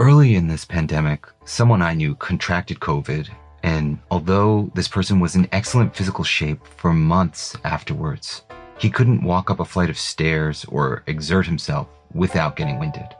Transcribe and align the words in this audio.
Early 0.00 0.34
in 0.34 0.48
this 0.48 0.64
pandemic, 0.64 1.26
someone 1.44 1.82
I 1.82 1.92
knew 1.92 2.14
contracted 2.14 2.80
COVID, 2.80 3.28
and 3.62 3.98
although 4.10 4.70
this 4.74 4.88
person 4.88 5.20
was 5.20 5.36
in 5.36 5.46
excellent 5.52 5.94
physical 5.94 6.24
shape 6.24 6.66
for 6.78 6.94
months 6.94 7.54
afterwards, 7.64 8.40
he 8.78 8.88
couldn't 8.88 9.22
walk 9.22 9.50
up 9.50 9.60
a 9.60 9.64
flight 9.66 9.90
of 9.90 9.98
stairs 9.98 10.64
or 10.70 11.02
exert 11.06 11.44
himself 11.44 11.86
without 12.14 12.56
getting 12.56 12.78
winded. 12.78 13.14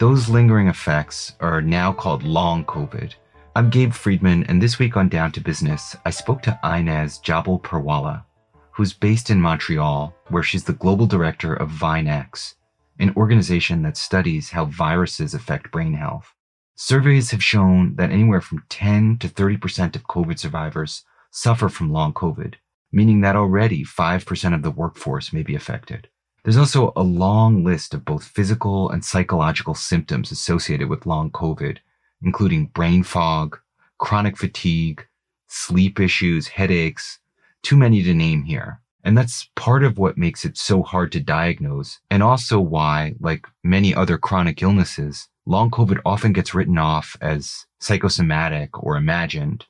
Those 0.00 0.28
lingering 0.28 0.66
effects 0.66 1.36
are 1.38 1.62
now 1.62 1.92
called 1.92 2.24
long 2.24 2.64
COVID. 2.64 3.14
I'm 3.54 3.70
Gabe 3.70 3.92
Friedman, 3.92 4.42
and 4.48 4.60
this 4.60 4.80
week 4.80 4.96
on 4.96 5.08
Down 5.08 5.30
to 5.30 5.40
Business, 5.40 5.94
I 6.04 6.10
spoke 6.10 6.42
to 6.42 6.58
Inez 6.64 7.20
Jabalpurwala, 7.20 8.24
who's 8.72 8.92
based 8.92 9.30
in 9.30 9.40
Montreal, 9.40 10.12
where 10.30 10.42
she's 10.42 10.64
the 10.64 10.72
global 10.72 11.06
director 11.06 11.54
of 11.54 11.70
VineX, 11.70 12.54
an 12.98 13.12
organization 13.16 13.82
that 13.82 13.96
studies 13.96 14.50
how 14.50 14.66
viruses 14.66 15.34
affect 15.34 15.70
brain 15.70 15.94
health. 15.94 16.34
Surveys 16.76 17.30
have 17.30 17.42
shown 17.42 17.96
that 17.96 18.10
anywhere 18.10 18.40
from 18.40 18.64
10 18.68 19.18
to 19.18 19.28
30% 19.28 19.96
of 19.96 20.06
COVID 20.06 20.38
survivors 20.38 21.04
suffer 21.30 21.68
from 21.68 21.92
long 21.92 22.12
COVID, 22.12 22.54
meaning 22.92 23.20
that 23.20 23.36
already 23.36 23.84
5% 23.84 24.54
of 24.54 24.62
the 24.62 24.70
workforce 24.70 25.32
may 25.32 25.42
be 25.42 25.54
affected. 25.54 26.08
There's 26.44 26.56
also 26.56 26.92
a 26.94 27.02
long 27.02 27.64
list 27.64 27.94
of 27.94 28.04
both 28.04 28.24
physical 28.24 28.90
and 28.90 29.04
psychological 29.04 29.74
symptoms 29.74 30.30
associated 30.30 30.88
with 30.88 31.06
long 31.06 31.30
COVID, 31.30 31.78
including 32.22 32.66
brain 32.66 33.02
fog, 33.02 33.58
chronic 33.98 34.36
fatigue, 34.36 35.06
sleep 35.48 35.98
issues, 35.98 36.48
headaches, 36.48 37.18
too 37.62 37.76
many 37.76 38.02
to 38.02 38.12
name 38.12 38.42
here. 38.42 38.80
And 39.04 39.16
that's 39.18 39.50
part 39.54 39.84
of 39.84 39.98
what 39.98 40.16
makes 40.16 40.46
it 40.46 40.56
so 40.56 40.82
hard 40.82 41.12
to 41.12 41.20
diagnose, 41.20 42.00
and 42.10 42.22
also 42.22 42.58
why, 42.58 43.12
like 43.20 43.46
many 43.62 43.94
other 43.94 44.16
chronic 44.16 44.62
illnesses, 44.62 45.28
long 45.44 45.70
COVID 45.70 46.00
often 46.06 46.32
gets 46.32 46.54
written 46.54 46.78
off 46.78 47.14
as 47.20 47.66
psychosomatic 47.80 48.82
or 48.82 48.96
imagined. 48.96 49.66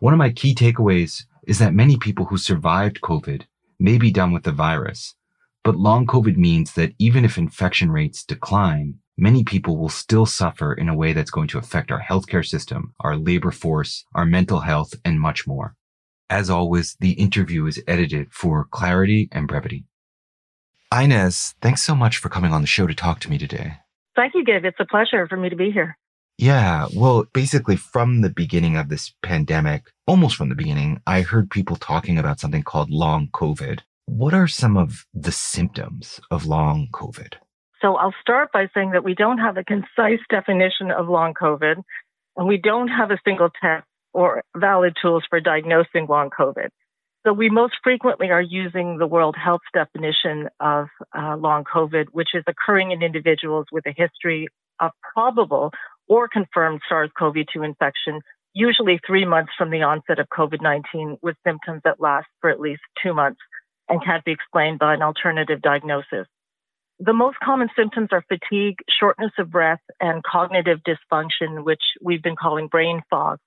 One 0.00 0.12
of 0.12 0.18
my 0.18 0.30
key 0.30 0.52
takeaways 0.52 1.22
is 1.46 1.60
that 1.60 1.74
many 1.74 1.96
people 1.96 2.24
who 2.24 2.36
survived 2.36 3.00
COVID 3.02 3.42
may 3.78 3.98
be 3.98 4.10
done 4.10 4.32
with 4.32 4.42
the 4.42 4.52
virus, 4.52 5.14
but 5.62 5.76
long 5.76 6.06
COVID 6.06 6.36
means 6.36 6.74
that 6.74 6.92
even 6.98 7.24
if 7.24 7.38
infection 7.38 7.90
rates 7.90 8.24
decline, 8.24 8.98
many 9.16 9.44
people 9.44 9.76
will 9.76 9.88
still 9.88 10.26
suffer 10.26 10.72
in 10.72 10.88
a 10.88 10.94
way 10.94 11.12
that's 11.12 11.30
going 11.30 11.48
to 11.48 11.58
affect 11.58 11.92
our 11.92 12.00
healthcare 12.00 12.44
system, 12.44 12.94
our 12.98 13.16
labor 13.16 13.52
force, 13.52 14.04
our 14.14 14.26
mental 14.26 14.60
health, 14.60 14.94
and 15.04 15.20
much 15.20 15.46
more. 15.46 15.76
As 16.32 16.48
always, 16.48 16.96
the 16.98 17.10
interview 17.12 17.66
is 17.66 17.82
edited 17.86 18.32
for 18.32 18.64
clarity 18.64 19.28
and 19.32 19.46
brevity. 19.46 19.84
Inez, 20.90 21.54
thanks 21.60 21.82
so 21.82 21.94
much 21.94 22.16
for 22.16 22.30
coming 22.30 22.54
on 22.54 22.62
the 22.62 22.66
show 22.66 22.86
to 22.86 22.94
talk 22.94 23.20
to 23.20 23.28
me 23.28 23.36
today. 23.36 23.74
Thank 24.16 24.32
you, 24.34 24.42
Gabe. 24.42 24.64
It's 24.64 24.80
a 24.80 24.86
pleasure 24.86 25.28
for 25.28 25.36
me 25.36 25.50
to 25.50 25.56
be 25.56 25.70
here. 25.70 25.98
Yeah, 26.38 26.86
well, 26.96 27.26
basically, 27.34 27.76
from 27.76 28.22
the 28.22 28.30
beginning 28.30 28.78
of 28.78 28.88
this 28.88 29.12
pandemic, 29.22 29.92
almost 30.06 30.36
from 30.36 30.48
the 30.48 30.54
beginning, 30.54 31.02
I 31.06 31.20
heard 31.20 31.50
people 31.50 31.76
talking 31.76 32.16
about 32.16 32.40
something 32.40 32.62
called 32.62 32.88
long 32.88 33.28
COVID. 33.34 33.80
What 34.06 34.32
are 34.32 34.48
some 34.48 34.78
of 34.78 35.04
the 35.12 35.32
symptoms 35.32 36.18
of 36.30 36.46
long 36.46 36.88
COVID? 36.94 37.34
So 37.82 37.96
I'll 37.96 38.14
start 38.22 38.52
by 38.52 38.70
saying 38.72 38.92
that 38.92 39.04
we 39.04 39.14
don't 39.14 39.36
have 39.36 39.58
a 39.58 39.64
concise 39.64 40.24
definition 40.30 40.92
of 40.92 41.10
long 41.10 41.34
COVID, 41.34 41.82
and 42.38 42.48
we 42.48 42.56
don't 42.56 42.88
have 42.88 43.10
a 43.10 43.20
single 43.22 43.50
test 43.60 43.84
or 44.12 44.42
valid 44.56 44.94
tools 45.00 45.24
for 45.28 45.40
diagnosing 45.40 46.06
long 46.08 46.30
COVID. 46.30 46.68
So 47.24 47.32
we 47.32 47.50
most 47.50 47.74
frequently 47.84 48.30
are 48.30 48.42
using 48.42 48.98
the 48.98 49.06
World 49.06 49.36
Health 49.42 49.60
definition 49.72 50.48
of 50.58 50.88
uh, 51.16 51.36
long 51.36 51.64
COVID, 51.64 52.06
which 52.10 52.30
is 52.34 52.42
occurring 52.48 52.90
in 52.90 53.02
individuals 53.02 53.66
with 53.70 53.86
a 53.86 53.94
history 53.96 54.48
of 54.80 54.90
probable 55.14 55.70
or 56.08 56.26
confirmed 56.26 56.80
SARS-CoV-2 56.88 57.64
infection, 57.64 58.20
usually 58.54 58.98
three 59.06 59.24
months 59.24 59.52
from 59.56 59.70
the 59.70 59.82
onset 59.82 60.18
of 60.18 60.26
COVID-19 60.36 61.18
with 61.22 61.36
symptoms 61.46 61.82
that 61.84 62.00
last 62.00 62.26
for 62.40 62.50
at 62.50 62.60
least 62.60 62.82
two 63.00 63.14
months 63.14 63.40
and 63.88 64.04
can't 64.04 64.24
be 64.24 64.32
explained 64.32 64.80
by 64.80 64.94
an 64.94 65.02
alternative 65.02 65.62
diagnosis. 65.62 66.26
The 66.98 67.12
most 67.12 67.36
common 67.42 67.68
symptoms 67.76 68.08
are 68.12 68.24
fatigue, 68.28 68.76
shortness 68.88 69.32
of 69.38 69.50
breath, 69.50 69.80
and 70.00 70.22
cognitive 70.22 70.80
dysfunction, 70.86 71.64
which 71.64 71.82
we've 72.00 72.22
been 72.22 72.36
calling 72.36 72.68
brain 72.68 73.02
fog. 73.10 73.38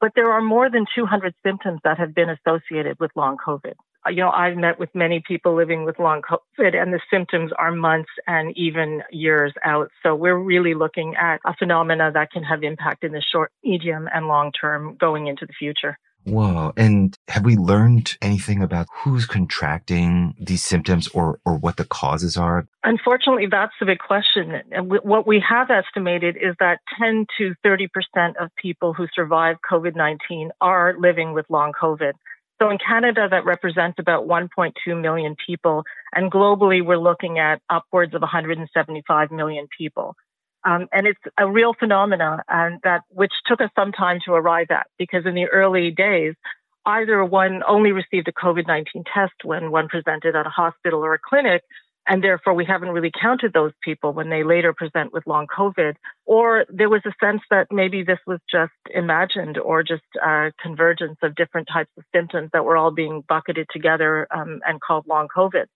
But 0.00 0.12
there 0.14 0.32
are 0.32 0.40
more 0.40 0.70
than 0.70 0.86
200 0.94 1.34
symptoms 1.44 1.80
that 1.84 1.98
have 1.98 2.14
been 2.14 2.30
associated 2.30 2.98
with 3.00 3.10
long 3.16 3.36
COVID. 3.36 3.74
Uh, 4.06 4.10
you 4.10 4.18
know, 4.18 4.30
I've 4.30 4.56
met 4.56 4.78
with 4.78 4.90
many 4.94 5.22
people 5.26 5.56
living 5.56 5.84
with 5.84 5.98
long 5.98 6.22
COVID, 6.22 6.80
and 6.80 6.92
the 6.92 7.00
symptoms 7.10 7.50
are 7.58 7.72
months 7.72 8.10
and 8.26 8.56
even 8.56 9.02
years 9.10 9.52
out. 9.64 9.90
So 10.02 10.14
we're 10.14 10.38
really 10.38 10.74
looking 10.74 11.16
at 11.16 11.40
a 11.44 11.54
phenomena 11.54 12.12
that 12.12 12.30
can 12.30 12.44
have 12.44 12.62
impact 12.62 13.02
in 13.02 13.12
the 13.12 13.22
short, 13.22 13.50
medium, 13.64 14.08
and 14.12 14.28
long 14.28 14.52
term 14.52 14.96
going 15.00 15.26
into 15.26 15.46
the 15.46 15.52
future. 15.52 15.98
Whoa. 16.28 16.72
And 16.76 17.16
have 17.28 17.44
we 17.44 17.56
learned 17.56 18.16
anything 18.20 18.62
about 18.62 18.86
who's 18.92 19.26
contracting 19.26 20.34
these 20.38 20.62
symptoms 20.62 21.08
or, 21.08 21.40
or 21.44 21.56
what 21.56 21.76
the 21.76 21.84
causes 21.84 22.36
are? 22.36 22.66
Unfortunately, 22.84 23.46
that's 23.50 23.72
the 23.80 23.86
big 23.86 23.98
question. 23.98 24.52
And 24.70 24.90
what 24.90 25.26
we 25.26 25.42
have 25.48 25.70
estimated 25.70 26.36
is 26.36 26.54
that 26.60 26.80
10 27.00 27.26
to 27.38 27.54
30% 27.64 27.88
of 28.40 28.50
people 28.56 28.92
who 28.92 29.06
survive 29.14 29.56
COVID 29.70 29.96
19 29.96 30.50
are 30.60 30.94
living 30.98 31.32
with 31.32 31.46
long 31.48 31.72
COVID. 31.80 32.12
So 32.60 32.70
in 32.70 32.78
Canada, 32.78 33.28
that 33.30 33.44
represents 33.44 33.98
about 34.00 34.26
1.2 34.26 35.00
million 35.00 35.36
people. 35.46 35.84
And 36.12 36.30
globally, 36.30 36.84
we're 36.84 36.98
looking 36.98 37.38
at 37.38 37.60
upwards 37.70 38.14
of 38.14 38.20
175 38.20 39.30
million 39.30 39.68
people. 39.76 40.16
Um, 40.68 40.86
and 40.92 41.06
it's 41.06 41.20
a 41.38 41.50
real 41.50 41.72
phenomena 41.72 42.42
and 42.48 42.78
that 42.84 43.02
which 43.08 43.32
took 43.46 43.60
us 43.60 43.70
some 43.74 43.92
time 43.92 44.18
to 44.26 44.32
arrive 44.32 44.66
at 44.70 44.86
because 44.98 45.24
in 45.24 45.34
the 45.34 45.46
early 45.46 45.90
days, 45.90 46.34
either 46.84 47.24
one 47.24 47.62
only 47.66 47.92
received 47.92 48.28
a 48.28 48.32
COVID-19 48.32 49.04
test 49.12 49.32
when 49.44 49.70
one 49.70 49.88
presented 49.88 50.36
at 50.36 50.46
a 50.46 50.50
hospital 50.50 51.00
or 51.00 51.14
a 51.14 51.18
clinic. 51.18 51.62
And 52.06 52.24
therefore, 52.24 52.54
we 52.54 52.64
haven't 52.64 52.88
really 52.88 53.10
counted 53.10 53.52
those 53.52 53.72
people 53.82 54.12
when 54.12 54.30
they 54.30 54.42
later 54.42 54.72
present 54.72 55.12
with 55.12 55.26
long 55.26 55.46
COVID. 55.46 55.94
Or 56.24 56.64
there 56.70 56.88
was 56.88 57.02
a 57.06 57.12
sense 57.22 57.42
that 57.50 57.66
maybe 57.70 58.02
this 58.02 58.18
was 58.26 58.40
just 58.50 58.72
imagined 58.94 59.58
or 59.58 59.82
just 59.82 60.02
a 60.22 60.50
convergence 60.62 61.18
of 61.22 61.34
different 61.34 61.68
types 61.70 61.90
of 61.98 62.04
symptoms 62.14 62.50
that 62.52 62.64
were 62.64 62.78
all 62.78 62.90
being 62.90 63.24
bucketed 63.28 63.68
together 63.70 64.26
um, 64.34 64.60
and 64.66 64.80
called 64.80 65.06
long 65.06 65.28
COVID. 65.34 65.66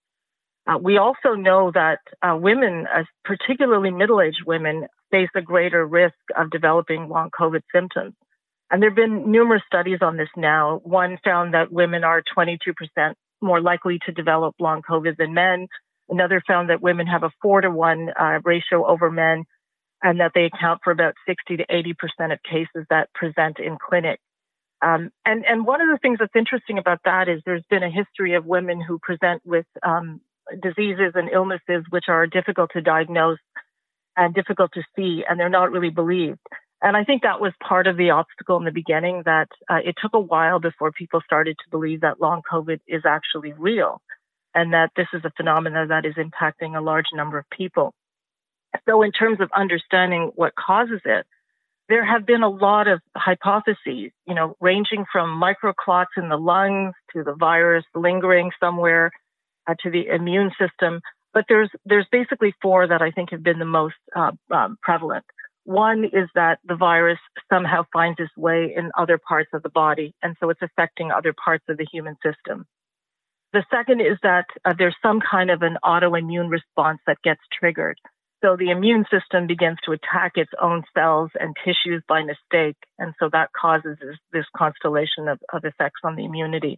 Uh, 0.65 0.77
we 0.81 0.97
also 0.97 1.33
know 1.35 1.71
that 1.73 1.99
uh, 2.21 2.37
women, 2.37 2.87
uh, 2.93 3.03
particularly 3.25 3.91
middle 3.91 4.21
aged 4.21 4.43
women, 4.45 4.87
face 5.11 5.29
a 5.35 5.41
greater 5.41 5.85
risk 5.85 6.15
of 6.37 6.49
developing 6.49 7.09
long 7.09 7.29
COVID 7.37 7.61
symptoms. 7.73 8.13
And 8.71 8.81
there 8.81 8.89
have 8.89 8.95
been 8.95 9.31
numerous 9.31 9.61
studies 9.67 9.99
on 10.01 10.17
this 10.17 10.29
now. 10.35 10.81
One 10.83 11.17
found 11.23 11.53
that 11.53 11.71
women 11.71 12.03
are 12.03 12.23
22% 12.35 12.55
more 13.41 13.61
likely 13.61 13.99
to 14.05 14.11
develop 14.11 14.55
long 14.59 14.81
COVID 14.81 15.17
than 15.17 15.33
men. 15.33 15.67
Another 16.09 16.41
found 16.47 16.69
that 16.69 16.81
women 16.81 17.05
have 17.07 17.23
a 17.23 17.31
four 17.41 17.61
to 17.61 17.69
one 17.69 18.09
uh, 18.19 18.39
ratio 18.43 18.85
over 18.85 19.11
men 19.11 19.43
and 20.01 20.19
that 20.19 20.31
they 20.33 20.45
account 20.45 20.81
for 20.83 20.91
about 20.91 21.13
60 21.27 21.57
to 21.57 21.65
80% 21.67 22.33
of 22.33 22.39
cases 22.43 22.85
that 22.89 23.13
present 23.13 23.59
in 23.59 23.77
clinic. 23.77 24.19
Um, 24.81 25.11
and, 25.25 25.45
and 25.45 25.65
one 25.65 25.81
of 25.81 25.87
the 25.87 25.97
things 26.01 26.17
that's 26.19 26.35
interesting 26.35 26.77
about 26.77 26.99
that 27.05 27.29
is 27.29 27.41
there's 27.45 27.63
been 27.69 27.83
a 27.83 27.89
history 27.89 28.33
of 28.33 28.45
women 28.45 28.81
who 28.81 28.99
present 28.99 29.41
with 29.45 29.65
um, 29.81 30.19
diseases 30.61 31.13
and 31.15 31.29
illnesses 31.29 31.83
which 31.89 32.05
are 32.07 32.27
difficult 32.27 32.71
to 32.73 32.81
diagnose 32.81 33.39
and 34.15 34.33
difficult 34.33 34.71
to 34.73 34.83
see, 34.95 35.23
and 35.27 35.39
they're 35.39 35.49
not 35.49 35.71
really 35.71 35.89
believed. 35.89 36.39
And 36.81 36.97
I 36.97 37.05
think 37.05 37.21
that 37.21 37.39
was 37.39 37.53
part 37.65 37.87
of 37.87 37.95
the 37.95 38.09
obstacle 38.09 38.57
in 38.57 38.65
the 38.65 38.71
beginning 38.71 39.23
that 39.25 39.47
uh, 39.69 39.79
it 39.83 39.95
took 40.01 40.13
a 40.13 40.19
while 40.19 40.59
before 40.59 40.91
people 40.91 41.21
started 41.25 41.55
to 41.63 41.69
believe 41.71 42.01
that 42.01 42.19
long 42.19 42.41
COVID 42.51 42.81
is 42.87 43.03
actually 43.05 43.53
real 43.53 44.01
and 44.53 44.73
that 44.73 44.91
this 44.95 45.07
is 45.13 45.21
a 45.23 45.31
phenomenon 45.35 45.87
that 45.87 46.05
is 46.05 46.15
impacting 46.15 46.77
a 46.77 46.81
large 46.81 47.05
number 47.13 47.39
of 47.39 47.45
people. 47.49 47.93
So, 48.87 49.01
in 49.01 49.11
terms 49.11 49.39
of 49.39 49.49
understanding 49.55 50.31
what 50.35 50.55
causes 50.55 51.01
it, 51.05 51.25
there 51.89 52.05
have 52.05 52.25
been 52.25 52.43
a 52.43 52.49
lot 52.49 52.87
of 52.87 53.01
hypotheses, 53.15 54.11
you 54.27 54.33
know, 54.33 54.55
ranging 54.59 55.05
from 55.11 55.41
microclots 55.41 56.17
in 56.17 56.29
the 56.29 56.37
lungs 56.37 56.93
to 57.13 57.23
the 57.23 57.33
virus 57.33 57.85
lingering 57.95 58.51
somewhere 58.59 59.11
uh, 59.67 59.75
to 59.83 59.89
the 59.89 60.07
immune 60.07 60.51
system. 60.59 61.01
But 61.33 61.45
there's 61.49 61.69
there's 61.85 62.07
basically 62.11 62.53
four 62.61 62.87
that 62.87 63.01
I 63.01 63.11
think 63.11 63.31
have 63.31 63.43
been 63.43 63.59
the 63.59 63.65
most 63.65 63.95
uh, 64.15 64.31
um, 64.51 64.77
prevalent. 64.81 65.25
One 65.65 66.03
is 66.03 66.29
that 66.35 66.59
the 66.65 66.75
virus 66.75 67.19
somehow 67.51 67.83
finds 67.93 68.19
its 68.19 68.35
way 68.35 68.73
in 68.75 68.91
other 68.97 69.17
parts 69.17 69.49
of 69.53 69.63
the 69.63 69.69
body, 69.69 70.13
and 70.21 70.35
so 70.39 70.49
it's 70.49 70.61
affecting 70.61 71.11
other 71.11 71.33
parts 71.33 71.63
of 71.69 71.77
the 71.77 71.87
human 71.91 72.17
system. 72.23 72.65
The 73.53 73.63
second 73.71 74.01
is 74.01 74.17
that 74.23 74.45
uh, 74.65 74.73
there's 74.77 74.95
some 75.01 75.21
kind 75.21 75.51
of 75.51 75.61
an 75.61 75.77
autoimmune 75.85 76.49
response 76.49 76.99
that 77.07 77.21
gets 77.23 77.41
triggered. 77.57 77.97
So 78.43 78.57
the 78.57 78.71
immune 78.71 79.05
system 79.09 79.47
begins 79.47 79.77
to 79.85 79.93
attack 79.93 80.33
its 80.35 80.51
own 80.61 80.83
cells 80.93 81.29
and 81.39 81.55
tissues 81.63 82.03
by 82.09 82.23
mistake. 82.23 82.75
And 82.99 83.13
so 83.17 83.29
that 83.31 83.51
causes 83.53 83.97
this, 84.01 84.17
this 84.33 84.45
constellation 84.57 85.29
of, 85.29 85.39
of, 85.53 85.63
effects 85.63 86.01
on 86.03 86.17
the 86.17 86.25
immunity. 86.25 86.77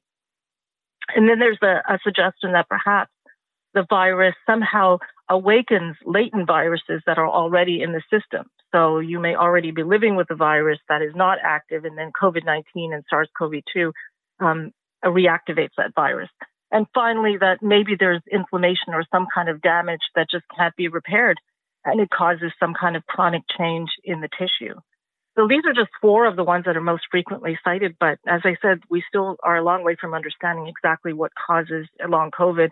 And 1.14 1.30
then 1.30 1.40
there's 1.40 1.60
a, 1.62 1.94
a 1.94 2.00
suggestion 2.04 2.54
that 2.54 2.70
perhaps 2.70 3.12
the 3.74 3.86
virus 3.90 4.36
somehow 4.46 4.98
awakens 5.30 5.98
latent 6.06 6.48
viruses 6.48 7.02
that 7.06 7.18
are 7.18 7.28
already 7.28 7.82
in 7.82 7.92
the 7.92 8.02
system. 8.10 8.48
So 8.74 9.00
you 9.00 9.20
may 9.20 9.36
already 9.36 9.72
be 9.72 9.84
living 9.84 10.16
with 10.16 10.28
a 10.30 10.36
virus 10.36 10.80
that 10.90 11.02
is 11.02 11.14
not 11.16 11.38
active, 11.44 11.86
and 11.86 11.98
then 11.98 12.12
COVID 12.20 12.46
19 12.46 12.94
and 12.94 13.04
SARS 13.10 13.30
CoV 13.38 13.54
2 13.74 13.92
um, 14.40 14.72
reactivates 15.04 15.76
that 15.78 15.94
virus. 15.96 16.30
And 16.72 16.86
finally, 16.94 17.38
that 17.40 17.62
maybe 17.62 17.96
there's 17.98 18.22
inflammation 18.32 18.94
or 18.94 19.04
some 19.12 19.28
kind 19.34 19.50
of 19.50 19.62
damage 19.62 20.02
that 20.16 20.30
just 20.30 20.46
can't 20.58 20.76
be 20.76 20.88
repaired 20.88 21.38
and 21.86 22.02
it 22.02 22.10
causes 22.10 22.52
some 22.60 22.74
kind 22.74 22.96
of 22.96 23.06
chronic 23.06 23.44
change 23.58 23.90
in 24.04 24.20
the 24.20 24.30
tissue. 24.38 24.76
So 25.36 25.48
these 25.48 25.64
are 25.66 25.74
just 25.74 25.92
four 26.02 26.26
of 26.26 26.36
the 26.36 26.44
ones 26.44 26.66
that 26.66 26.78
are 26.78 26.82
most 26.82 27.04
frequently 27.12 27.58
cited. 27.64 27.98
But 28.00 28.20
as 28.26 28.42
I 28.46 28.56
said, 28.62 28.80
we 28.90 29.04
still 29.08 29.36
are 29.44 29.58
a 29.58 29.64
long 29.64 29.84
way 29.84 29.98
from 30.00 30.14
understanding 30.14 30.68
exactly 30.68 31.12
what 31.12 31.32
causes 31.48 31.88
long 32.08 32.32
COVID 32.32 32.70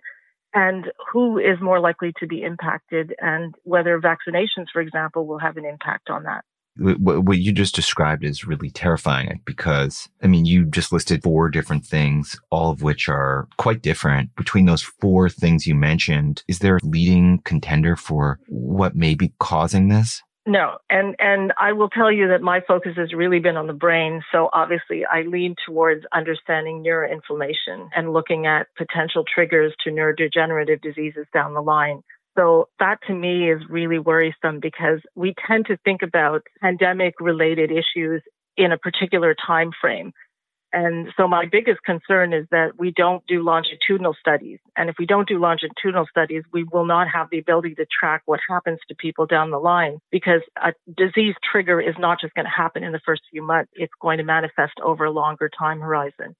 and 0.53 0.85
who 1.11 1.39
is 1.39 1.59
more 1.61 1.79
likely 1.79 2.13
to 2.19 2.27
be 2.27 2.41
impacted 2.43 3.13
and 3.19 3.55
whether 3.63 3.99
vaccinations, 3.99 4.67
for 4.71 4.81
example, 4.81 5.27
will 5.27 5.39
have 5.39 5.57
an 5.57 5.65
impact 5.65 6.09
on 6.09 6.23
that 6.23 6.45
what 6.75 7.37
you 7.37 7.51
just 7.51 7.75
described 7.75 8.23
is 8.23 8.45
really 8.45 8.69
terrifying 8.69 9.41
because 9.45 10.09
I 10.23 10.27
mean, 10.27 10.45
you 10.45 10.65
just 10.65 10.91
listed 10.91 11.21
four 11.21 11.49
different 11.49 11.85
things, 11.85 12.39
all 12.49 12.71
of 12.71 12.81
which 12.81 13.07
are 13.07 13.47
quite 13.57 13.81
different. 13.81 14.35
Between 14.35 14.65
those 14.65 14.81
four 14.81 15.29
things 15.29 15.67
you 15.67 15.75
mentioned, 15.75 16.43
is 16.47 16.59
there 16.59 16.77
a 16.77 16.85
leading 16.85 17.41
contender 17.43 17.95
for 17.95 18.39
what 18.47 18.95
may 18.95 19.13
be 19.13 19.33
causing 19.39 19.89
this? 19.89 20.23
No, 20.45 20.77
and 20.89 21.15
and 21.19 21.53
I 21.57 21.71
will 21.71 21.87
tell 21.89 22.11
you 22.11 22.27
that 22.27 22.41
my 22.41 22.59
focus 22.67 22.93
has 22.97 23.13
really 23.13 23.39
been 23.39 23.55
on 23.55 23.67
the 23.67 23.73
brain. 23.73 24.21
So 24.29 24.49
obviously, 24.51 25.05
I 25.05 25.21
lean 25.21 25.55
towards 25.65 26.03
understanding 26.13 26.83
neuroinflammation 26.83 27.89
and 27.95 28.11
looking 28.11 28.45
at 28.45 28.67
potential 28.77 29.23
triggers 29.23 29.73
to 29.83 29.89
neurodegenerative 29.89 30.81
diseases 30.81 31.27
down 31.33 31.53
the 31.53 31.61
line. 31.61 32.01
So 32.37 32.67
that 32.79 32.97
to 33.07 33.13
me 33.13 33.49
is 33.51 33.61
really 33.69 33.99
worrisome 33.99 34.59
because 34.59 34.99
we 35.15 35.33
tend 35.47 35.67
to 35.67 35.77
think 35.85 36.01
about 36.01 36.41
pandemic 36.61 37.13
related 37.21 37.71
issues 37.71 38.21
in 38.57 38.71
a 38.71 38.77
particular 38.77 39.35
time 39.47 39.71
frame. 39.79 40.11
And 40.73 41.09
so 41.15 41.27
my 41.27 41.45
biggest 41.45 41.83
concern 41.83 42.33
is 42.33 42.47
that 42.49 42.79
we 42.79 42.91
don't 42.91 43.25
do 43.27 43.43
longitudinal 43.43 44.15
studies. 44.19 44.57
And 44.75 44.89
if 44.89 44.95
we 44.97 45.05
don't 45.05 45.27
do 45.27 45.37
longitudinal 45.37 46.07
studies, 46.09 46.43
we 46.51 46.63
will 46.63 46.85
not 46.85 47.07
have 47.13 47.29
the 47.29 47.37
ability 47.37 47.75
to 47.75 47.85
track 47.85 48.23
what 48.25 48.39
happens 48.49 48.79
to 48.89 48.95
people 48.95 49.27
down 49.27 49.51
the 49.51 49.59
line 49.59 49.99
because 50.11 50.41
a 50.57 50.73
disease 50.97 51.35
trigger 51.51 51.79
is 51.79 51.93
not 51.99 52.19
just 52.19 52.33
going 52.33 52.45
to 52.45 52.51
happen 52.51 52.83
in 52.83 52.91
the 52.91 53.01
first 53.05 53.21
few 53.29 53.45
months. 53.45 53.71
It's 53.75 53.93
going 54.01 54.17
to 54.17 54.23
manifest 54.23 54.73
over 54.83 55.05
a 55.05 55.11
longer 55.11 55.49
time 55.57 55.79
horizon. 55.79 56.35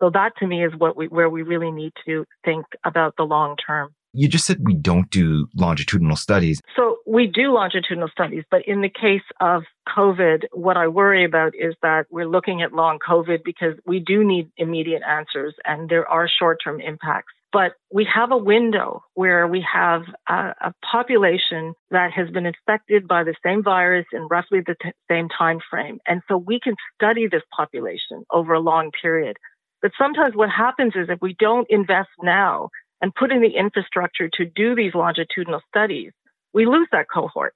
So 0.00 0.10
that 0.10 0.36
to 0.38 0.46
me 0.46 0.64
is 0.64 0.72
what 0.78 0.96
we, 0.96 1.08
where 1.08 1.28
we 1.28 1.42
really 1.42 1.72
need 1.72 1.92
to 2.06 2.24
think 2.44 2.66
about 2.84 3.14
the 3.16 3.24
long 3.24 3.56
term. 3.56 3.94
You 4.12 4.28
just 4.28 4.46
said 4.46 4.58
we 4.60 4.74
don't 4.74 5.10
do 5.10 5.48
longitudinal 5.54 6.16
studies. 6.16 6.60
So 6.76 6.98
we 7.06 7.26
do 7.26 7.52
longitudinal 7.52 8.08
studies, 8.08 8.44
but 8.50 8.62
in 8.66 8.82
the 8.82 8.90
case 8.90 9.22
of 9.40 9.62
COVID, 9.88 10.44
what 10.52 10.76
I 10.76 10.88
worry 10.88 11.24
about 11.24 11.54
is 11.54 11.74
that 11.82 12.06
we're 12.10 12.28
looking 12.28 12.62
at 12.62 12.72
long 12.72 12.98
COVID 13.06 13.38
because 13.44 13.74
we 13.86 14.00
do 14.00 14.22
need 14.22 14.50
immediate 14.56 15.02
answers 15.08 15.54
and 15.64 15.88
there 15.88 16.06
are 16.08 16.28
short 16.28 16.58
term 16.62 16.80
impacts. 16.80 17.32
But 17.52 17.72
we 17.92 18.06
have 18.12 18.32
a 18.32 18.36
window 18.36 19.04
where 19.12 19.46
we 19.46 19.64
have 19.70 20.02
a, 20.26 20.54
a, 20.60 20.74
population 20.90 21.74
that 21.90 22.10
has 22.12 22.30
been 22.30 22.46
infected 22.46 23.06
by 23.06 23.24
the 23.24 23.34
same 23.44 23.62
virus 23.62 24.06
in 24.10 24.26
roughly 24.30 24.60
the 24.66 24.74
t- 24.82 24.92
same 25.10 25.28
time 25.28 25.58
frame. 25.70 25.98
And 26.06 26.22
so 26.28 26.38
we 26.38 26.58
can 26.58 26.76
study 26.94 27.28
this 27.30 27.42
population 27.54 28.24
over 28.30 28.54
a 28.54 28.60
long 28.60 28.90
period. 29.02 29.36
But 29.82 29.90
sometimes 29.98 30.34
what 30.34 30.48
happens 30.48 30.94
is 30.94 31.08
if 31.10 31.20
we 31.20 31.36
don't 31.38 31.66
invest 31.68 32.08
now, 32.22 32.70
and 33.02 33.14
put 33.14 33.32
in 33.32 33.42
the 33.42 33.56
infrastructure 33.56 34.30
to 34.34 34.44
do 34.46 34.74
these 34.74 34.94
longitudinal 34.94 35.60
studies, 35.68 36.12
we 36.54 36.64
lose 36.64 36.88
that 36.92 37.10
cohort. 37.12 37.54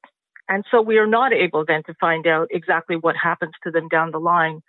And 0.48 0.64
so 0.70 0.82
we 0.82 0.98
are 0.98 1.06
not 1.06 1.32
able 1.32 1.64
then 1.64 1.82
to 1.84 1.94
find 2.00 2.26
out 2.26 2.48
exactly 2.50 2.96
what 2.96 3.16
happens 3.16 3.52
to 3.64 3.70
them 3.70 3.88
down 3.88 4.10
the 4.10 4.18
line. 4.18 4.60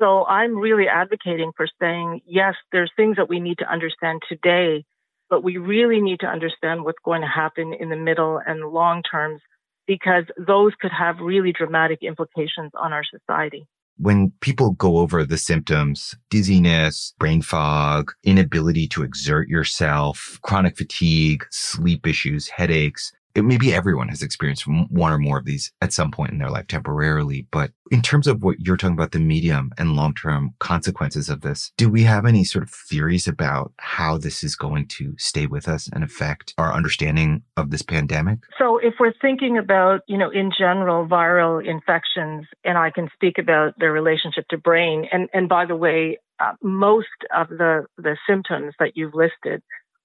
So 0.00 0.24
I'm 0.24 0.58
really 0.58 0.88
advocating 0.88 1.52
for 1.56 1.66
saying, 1.80 2.22
yes, 2.26 2.54
there's 2.72 2.90
things 2.96 3.16
that 3.16 3.28
we 3.28 3.40
need 3.40 3.58
to 3.58 3.70
understand 3.70 4.22
today, 4.28 4.84
but 5.30 5.44
we 5.44 5.58
really 5.58 6.00
need 6.00 6.20
to 6.20 6.26
understand 6.26 6.84
what's 6.84 6.98
going 7.04 7.20
to 7.20 7.28
happen 7.28 7.72
in 7.72 7.88
the 7.88 7.96
middle 7.96 8.40
and 8.44 8.72
long 8.72 9.02
terms 9.02 9.40
because 9.86 10.24
those 10.38 10.72
could 10.80 10.92
have 10.92 11.18
really 11.20 11.52
dramatic 11.52 11.98
implications 12.02 12.72
on 12.74 12.92
our 12.92 13.04
society. 13.04 13.66
When 14.02 14.32
people 14.40 14.72
go 14.72 14.98
over 14.98 15.24
the 15.24 15.38
symptoms, 15.38 16.16
dizziness, 16.28 17.14
brain 17.20 17.40
fog, 17.40 18.10
inability 18.24 18.88
to 18.88 19.04
exert 19.04 19.48
yourself, 19.48 20.40
chronic 20.42 20.76
fatigue, 20.76 21.46
sleep 21.50 22.04
issues, 22.04 22.48
headaches, 22.48 23.12
maybe 23.36 23.74
everyone 23.74 24.08
has 24.08 24.22
experienced 24.22 24.66
one 24.66 25.12
or 25.12 25.18
more 25.18 25.38
of 25.38 25.44
these 25.44 25.72
at 25.80 25.92
some 25.92 26.10
point 26.10 26.32
in 26.32 26.38
their 26.38 26.50
life 26.50 26.66
temporarily. 26.66 27.46
But 27.50 27.70
in 27.90 28.02
terms 28.02 28.26
of 28.26 28.42
what 28.42 28.60
you're 28.60 28.76
talking 28.76 28.94
about, 28.94 29.12
the 29.12 29.20
medium 29.20 29.70
and 29.78 29.94
long 29.96 30.14
term 30.14 30.54
consequences 30.58 31.28
of 31.28 31.40
this, 31.40 31.72
do 31.76 31.88
we 31.88 32.02
have 32.02 32.26
any 32.26 32.44
sort 32.44 32.64
of 32.64 32.70
theories 32.70 33.26
about 33.26 33.72
how 33.78 34.18
this 34.18 34.42
is 34.42 34.56
going 34.56 34.88
to 34.88 35.14
stay 35.18 35.46
with 35.46 35.68
us 35.68 35.88
and 35.92 36.04
affect 36.04 36.54
our 36.58 36.72
understanding 36.72 37.42
of 37.56 37.70
this 37.70 37.82
pandemic? 37.82 38.40
So 38.58 38.78
if 38.78 38.94
we're 38.98 39.14
thinking 39.20 39.58
about, 39.58 40.00
you 40.06 40.18
know, 40.18 40.30
in 40.30 40.50
general, 40.56 41.06
viral 41.06 41.64
infections, 41.64 42.46
and 42.64 42.76
I 42.76 42.90
can 42.90 43.08
speak 43.14 43.38
about 43.38 43.78
their 43.78 43.92
relationship 43.92 44.46
to 44.48 44.58
brain, 44.58 45.06
and, 45.12 45.28
and 45.32 45.48
by 45.48 45.66
the 45.66 45.76
way, 45.76 46.18
uh, 46.40 46.52
most 46.62 47.06
of 47.34 47.48
the, 47.48 47.86
the 47.98 48.16
symptoms 48.28 48.74
that 48.78 48.92
you've 48.96 49.14
listed 49.14 49.62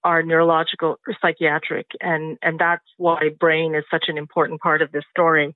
are 0.07 0.23
neurological 0.23 0.95
or 1.05 1.15
psychiatric, 1.21 1.87
and 1.99 2.37
and 2.41 2.57
that's 2.57 2.89
why 2.95 3.29
brain 3.37 3.75
is 3.75 3.83
such 3.91 4.05
an 4.07 4.17
important 4.17 4.61
part 4.61 4.81
of 4.81 4.89
this 4.93 5.03
story. 5.11 5.53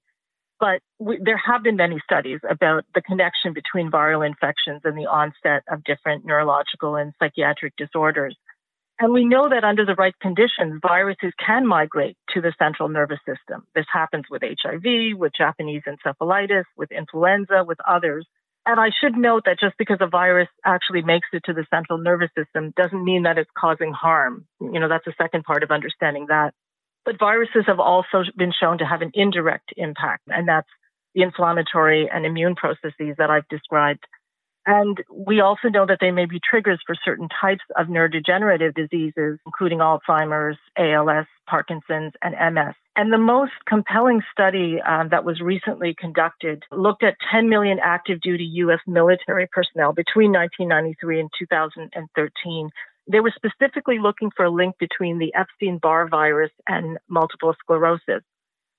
But 0.60 0.82
we, 1.00 1.18
there 1.24 1.42
have 1.50 1.64
been 1.64 1.78
many 1.78 2.00
studies 2.04 2.42
about 2.48 2.84
the 2.94 3.02
connection 3.02 3.54
between 3.54 3.90
viral 3.90 4.28
infections 4.28 4.82
and 4.84 4.98
the 4.98 5.08
onset 5.08 5.64
of 5.72 5.86
different 5.86 6.26
neurological 6.26 6.98
and 6.98 7.14
psychiatric 7.18 7.74
disorders. 7.78 8.36
And 9.00 9.14
we 9.14 9.26
know 9.26 9.50
that 9.50 9.64
under 9.64 9.86
the 9.86 9.96
right 9.96 10.14
conditions, 10.22 10.80
viruses 10.82 11.32
can 11.44 11.66
migrate 11.66 12.18
to 12.34 12.42
the 12.42 12.54
central 12.60 12.90
nervous 12.90 13.20
system. 13.26 13.66
This 13.74 13.88
happens 13.92 14.26
with 14.30 14.44
HIV, 14.44 15.18
with 15.18 15.32
Japanese 15.36 15.84
encephalitis, 15.88 16.66
with 16.78 16.92
influenza, 16.92 17.64
with 17.66 17.80
others. 17.88 18.28
And 18.66 18.80
I 18.80 18.90
should 19.02 19.18
note 19.18 19.44
that 19.46 19.60
just 19.60 19.76
because 19.78 19.98
a 20.02 20.08
virus 20.08 20.48
actually 20.64 21.02
makes 21.02 21.28
it 21.34 21.44
to 21.46 21.54
the 21.54 21.66
central 21.74 21.98
nervous 21.98 22.30
system 22.38 22.74
doesn't 22.78 23.04
mean 23.04 23.24
that 23.24 23.38
it's 23.38 23.50
causing 23.58 23.92
harm. 23.92 24.46
You 24.60 24.80
know, 24.80 24.88
that's 24.88 25.06
the 25.06 25.16
second 25.18 25.44
part 25.44 25.64
of 25.64 25.72
understanding 25.72 26.28
that. 26.30 26.54
But 27.04 27.18
viruses 27.18 27.64
have 27.66 27.80
also 27.80 28.24
been 28.38 28.54
shown 28.58 28.78
to 28.78 28.86
have 28.86 29.02
an 29.02 29.12
indirect 29.16 29.74
impact, 29.76 30.24
and 30.28 30.48
that's 30.48 30.70
the 31.16 31.24
inflammatory 31.24 32.08
and 32.14 32.26
immune 32.26 32.56
processes 32.56 33.16
that 33.18 33.32
I've 33.32 33.48
described. 33.50 34.04
And 34.66 35.00
we 35.12 35.42
also 35.42 35.70
know 35.70 35.86
that 35.88 35.98
they 36.02 36.12
may 36.12 36.26
be 36.26 36.40
triggers 36.40 36.80
for 36.86 36.96
certain 37.04 37.28
types 37.42 37.64
of 37.76 37.88
neurodegenerative 37.88 38.76
diseases, 38.76 39.40
including 39.46 39.80
Alzheimer's, 39.80 40.58
ALS, 40.78 41.26
Parkinson's, 41.48 42.14
and 42.22 42.36
MS. 42.54 42.76
And 42.96 43.12
the 43.12 43.18
most 43.18 43.54
compelling 43.68 44.22
study 44.32 44.80
um, 44.86 45.10
that 45.10 45.26
was 45.26 45.42
recently 45.42 45.96
conducted 45.98 46.64
looked 46.72 47.04
at 47.04 47.16
10 47.32 47.50
million 47.50 47.80
active 47.82 48.22
duty 48.22 48.44
U.S. 48.44 48.80
military 48.86 49.48
personnel 49.52 49.94
between 49.94 50.32
1993 50.32 51.22
and 51.22 51.30
2013. 51.40 52.70
They 53.12 53.20
were 53.20 53.34
specifically 53.36 53.98
looking 54.00 54.30
for 54.36 54.46
a 54.46 54.52
link 54.52 54.76
between 54.78 55.18
the 55.18 55.34
Epstein 55.34 55.80
Barr 55.80 56.08
virus 56.08 56.52
and 56.68 57.00
multiple 57.08 57.56
sclerosis. 57.60 58.22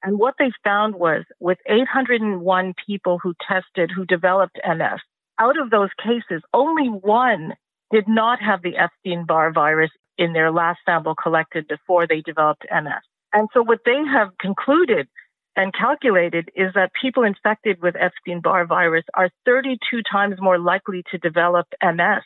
And 0.05 0.19
what 0.19 0.35
they 0.39 0.51
found 0.65 0.95
was 0.95 1.25
with 1.41 1.59
801 1.67 2.75
people 2.87 3.19
who 3.19 3.35
tested 3.47 3.91
who 3.95 4.05
developed 4.05 4.59
MS, 4.67 5.01
out 5.39 5.59
of 5.61 5.71
those 5.71 5.91
cases, 6.03 6.43
only 6.53 6.89
one 6.89 7.55
did 7.91 8.09
not 8.09 8.41
have 8.41 8.63
the 8.63 8.77
Epstein 8.77 9.25
Barr 9.27 9.53
virus 9.53 9.91
in 10.19 10.33
their 10.33 10.51
last 10.51 10.81
sample 10.87 11.15
collected 11.15 11.69
before 11.69 12.07
they 12.07 12.21
developed 12.21 12.67
MS. 12.71 13.03
And 13.33 13.49
so 13.55 13.63
what 13.63 13.81
they 13.85 13.99
have 14.13 14.37
concluded 14.39 15.09
and 15.57 15.75
calculated 15.75 16.51
is 16.55 16.73
that 16.75 16.93
people 17.01 17.25
infected 17.25 17.83
with 17.83 17.97
Epstein 17.97 18.41
Barr 18.41 18.67
virus 18.67 19.05
are 19.15 19.31
32 19.45 20.03
times 20.11 20.37
more 20.41 20.59
likely 20.59 21.03
to 21.11 21.19
develop 21.19 21.67
MS 21.83 22.23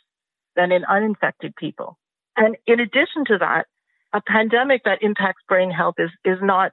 than 0.56 0.72
in 0.72 0.84
uninfected 0.84 1.54
people. 1.56 1.98
And 2.36 2.56
in 2.66 2.80
addition 2.80 3.24
to 3.26 3.38
that, 3.38 3.66
A 4.12 4.22
pandemic 4.22 4.82
that 4.84 5.02
impacts 5.02 5.42
brain 5.48 5.70
health 5.70 5.96
is, 5.98 6.10
is 6.24 6.38
not 6.40 6.72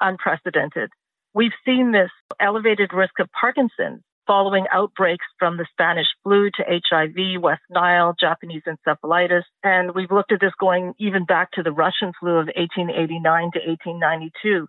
unprecedented. 0.00 0.90
We've 1.32 1.52
seen 1.64 1.92
this 1.92 2.10
elevated 2.40 2.92
risk 2.92 3.18
of 3.20 3.30
Parkinson's 3.32 4.02
following 4.26 4.66
outbreaks 4.72 5.26
from 5.38 5.56
the 5.56 5.66
Spanish 5.72 6.06
flu 6.22 6.50
to 6.50 6.64
HIV, 6.68 7.42
West 7.42 7.62
Nile, 7.70 8.14
Japanese 8.18 8.62
encephalitis. 8.66 9.42
And 9.62 9.94
we've 9.94 10.10
looked 10.10 10.32
at 10.32 10.40
this 10.40 10.52
going 10.58 10.94
even 10.98 11.24
back 11.24 11.52
to 11.52 11.62
the 11.62 11.72
Russian 11.72 12.12
flu 12.18 12.32
of 12.32 12.46
1889 12.56 13.50
to 13.52 13.58
1892. 13.58 14.68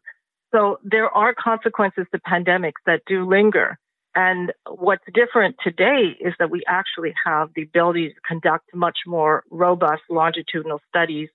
So 0.54 0.80
there 0.84 1.10
are 1.10 1.34
consequences 1.34 2.06
to 2.14 2.20
pandemics 2.20 2.82
that 2.86 3.02
do 3.08 3.28
linger. 3.28 3.78
And 4.16 4.54
what's 4.70 5.04
different 5.14 5.58
today 5.62 6.16
is 6.20 6.34
that 6.40 6.50
we 6.50 6.64
actually 6.68 7.14
have 7.26 7.50
the 7.54 7.64
ability 7.64 8.10
to 8.10 8.16
conduct 8.26 8.74
much 8.74 9.00
more 9.06 9.44
robust 9.52 10.04
longitudinal 10.10 10.80
studies 10.88 11.28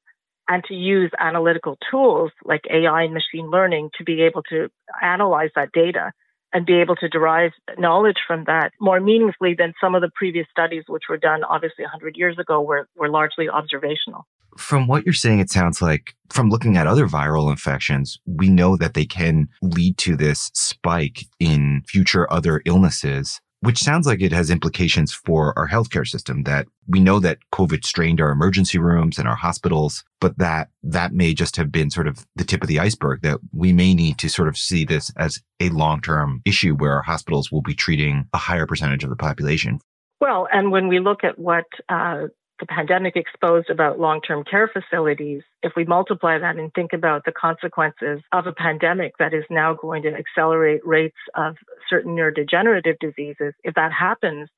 and 0.49 0.65
to 0.65 0.75
use 0.75 1.11
analytical 1.19 1.77
tools 1.91 2.33
like 2.45 2.63
AI 2.71 3.03
and 3.03 3.13
machine 3.13 3.51
learning 3.51 3.91
to 3.99 4.05
be 4.05 4.23
able 4.23 4.43
to 4.45 4.71
analyze 5.03 5.51
that 5.55 5.73
data 5.73 6.13
and 6.53 6.67
be 6.67 6.81
able 6.81 6.97
to 6.97 7.09
derive 7.09 7.53
knowledge 7.79 8.19
from 8.27 8.45
that 8.45 8.73
more 8.81 9.01
meaningfully 9.01 9.55
than 9.57 9.73
some 9.81 9.95
of 9.95 10.03
the 10.03 10.11
previous 10.15 10.47
studies, 10.51 10.85
which 10.89 11.05
were 11.09 11.17
done 11.17 11.45
obviously 11.45 11.85
100 11.85 12.17
years 12.17 12.39
ago, 12.39 12.61
were, 12.61 12.89
were 12.97 13.09
largely 13.09 13.49
observational. 13.49 14.27
From 14.59 14.89
what 14.89 15.05
you're 15.05 15.13
saying, 15.13 15.39
it 15.39 15.51
sounds 15.51 15.81
like 15.81 16.15
from 16.29 16.51
looking 16.51 16.77
at 16.77 16.87
other 16.87 17.07
viral 17.07 17.51
infections, 17.51 18.19
we 18.27 18.49
know 18.49 18.77
that 18.77 18.95
they 18.95 19.07
can 19.07 19.49
lead 19.63 19.97
to 19.99 20.17
this 20.17 20.51
spike 20.55 21.27
in 21.39 21.83
future 21.87 22.31
other 22.33 22.61
illnesses 22.65 23.41
which 23.61 23.79
sounds 23.79 24.07
like 24.07 24.21
it 24.21 24.33
has 24.33 24.51
implications 24.51 25.13
for 25.13 25.57
our 25.59 25.69
healthcare 25.69 26.07
system 26.07 26.45
that 26.45 26.67
we 26.89 26.99
know 26.99 27.21
that 27.21 27.39
COVID 27.53 27.85
strained 27.85 28.21
our 28.21 28.31
emergency 28.31 28.79
rooms 28.79 29.19
and 29.19 29.29
our 29.29 29.37
hospitals, 29.37 30.03
but 30.21 30.39
that 30.39 30.69
that 30.83 31.13
may 31.13 31.35
just 31.35 31.57
have 31.57 31.71
been 31.71 31.91
sort 31.91 32.09
of 32.09 32.27
the 32.37 32.45
tip 32.45 32.63
of 32.63 32.69
the 32.69 32.81
iceberg 32.81 33.23
that 33.23 33.39
we 33.53 33.73
may 33.73 33.95
need 33.95 34.19
to 34.19 34.29
sort 34.29 34.49
of 34.49 34.57
see 34.57 34.85
this 34.85 35.13
as 35.17 35.41
a 35.61 35.69
long-term 35.69 36.43
issue 36.45 36.75
where 36.75 36.95
our 36.95 37.03
hospitals 37.03 37.53
will 37.53 37.63
be 37.63 37.75
treating 37.75 38.27
a 38.33 38.39
higher 38.39 38.67
percentage 38.67 39.05
of 39.05 39.11
the 39.11 39.17
population. 39.17 39.79
Well, 40.21 40.49
and 40.53 40.71
when 40.71 40.89
we 40.89 40.99
look 40.99 41.25
at 41.25 41.39
what 41.39 41.65
uh, 41.89 42.27
the 42.61 42.67
pandemic 42.67 43.17
exposed 43.17 43.71
about 43.71 43.99
long 43.99 44.21
term 44.21 44.45
care 44.45 44.69
facilities, 44.69 45.43
if 45.63 45.73
we 45.77 45.85
multiply 45.85 46.39
that 46.39 46.57
and 46.57 46.73
think 46.75 46.93
about 46.93 47.25
the 47.25 47.33
consequences 47.33 48.21
of 48.33 48.47
a 48.47 48.53
pandemic 48.53 49.15
that 49.19 49.35
is 49.35 49.45
now 49.51 49.75
going 49.75 50.03
to 50.03 50.15
accelerate 50.15 50.87
rates 50.87 51.17
of 51.35 51.57
certain 51.89 52.15
neurodegenerative 52.15 52.99
diseases, 53.01 53.55
if 53.65 53.75
that 53.75 53.93
happens, 53.93 54.49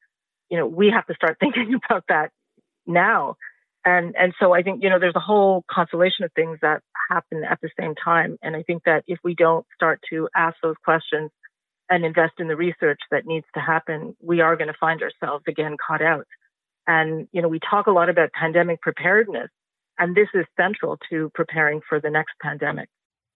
you 0.50 0.58
know, 0.58 0.66
we 0.66 0.90
have 0.90 1.06
to 1.06 1.14
start 1.14 1.38
thinking 1.40 1.78
about 1.84 2.04
that 2.08 2.30
now. 2.86 3.36
And, 3.84 4.14
and 4.16 4.32
so 4.38 4.52
I 4.52 4.62
think, 4.62 4.82
you 4.82 4.90
know, 4.90 4.98
there's 5.00 5.16
a 5.16 5.20
whole 5.20 5.64
constellation 5.70 6.24
of 6.24 6.32
things 6.32 6.58
that 6.62 6.82
happen 7.10 7.42
at 7.44 7.60
the 7.60 7.70
same 7.78 7.94
time. 7.94 8.38
And 8.42 8.54
I 8.54 8.62
think 8.62 8.84
that 8.84 9.02
if 9.06 9.18
we 9.24 9.34
don't 9.34 9.66
start 9.74 10.00
to 10.10 10.28
ask 10.36 10.56
those 10.62 10.76
questions 10.84 11.30
and 11.90 12.04
invest 12.04 12.34
in 12.38 12.48
the 12.48 12.56
research 12.56 13.00
that 13.10 13.26
needs 13.26 13.46
to 13.54 13.60
happen, 13.60 14.16
we 14.22 14.40
are 14.40 14.56
going 14.56 14.68
to 14.68 14.78
find 14.78 15.02
ourselves 15.02 15.44
again 15.48 15.76
caught 15.84 16.02
out. 16.02 16.26
And, 16.86 17.28
you 17.32 17.42
know, 17.42 17.48
we 17.48 17.60
talk 17.60 17.86
a 17.86 17.92
lot 17.92 18.08
about 18.08 18.32
pandemic 18.32 18.80
preparedness, 18.80 19.50
and 19.98 20.16
this 20.16 20.28
is 20.34 20.44
central 20.56 20.98
to 21.10 21.30
preparing 21.34 21.80
for 21.88 22.00
the 22.00 22.10
next 22.10 22.32
pandemic. 22.40 22.88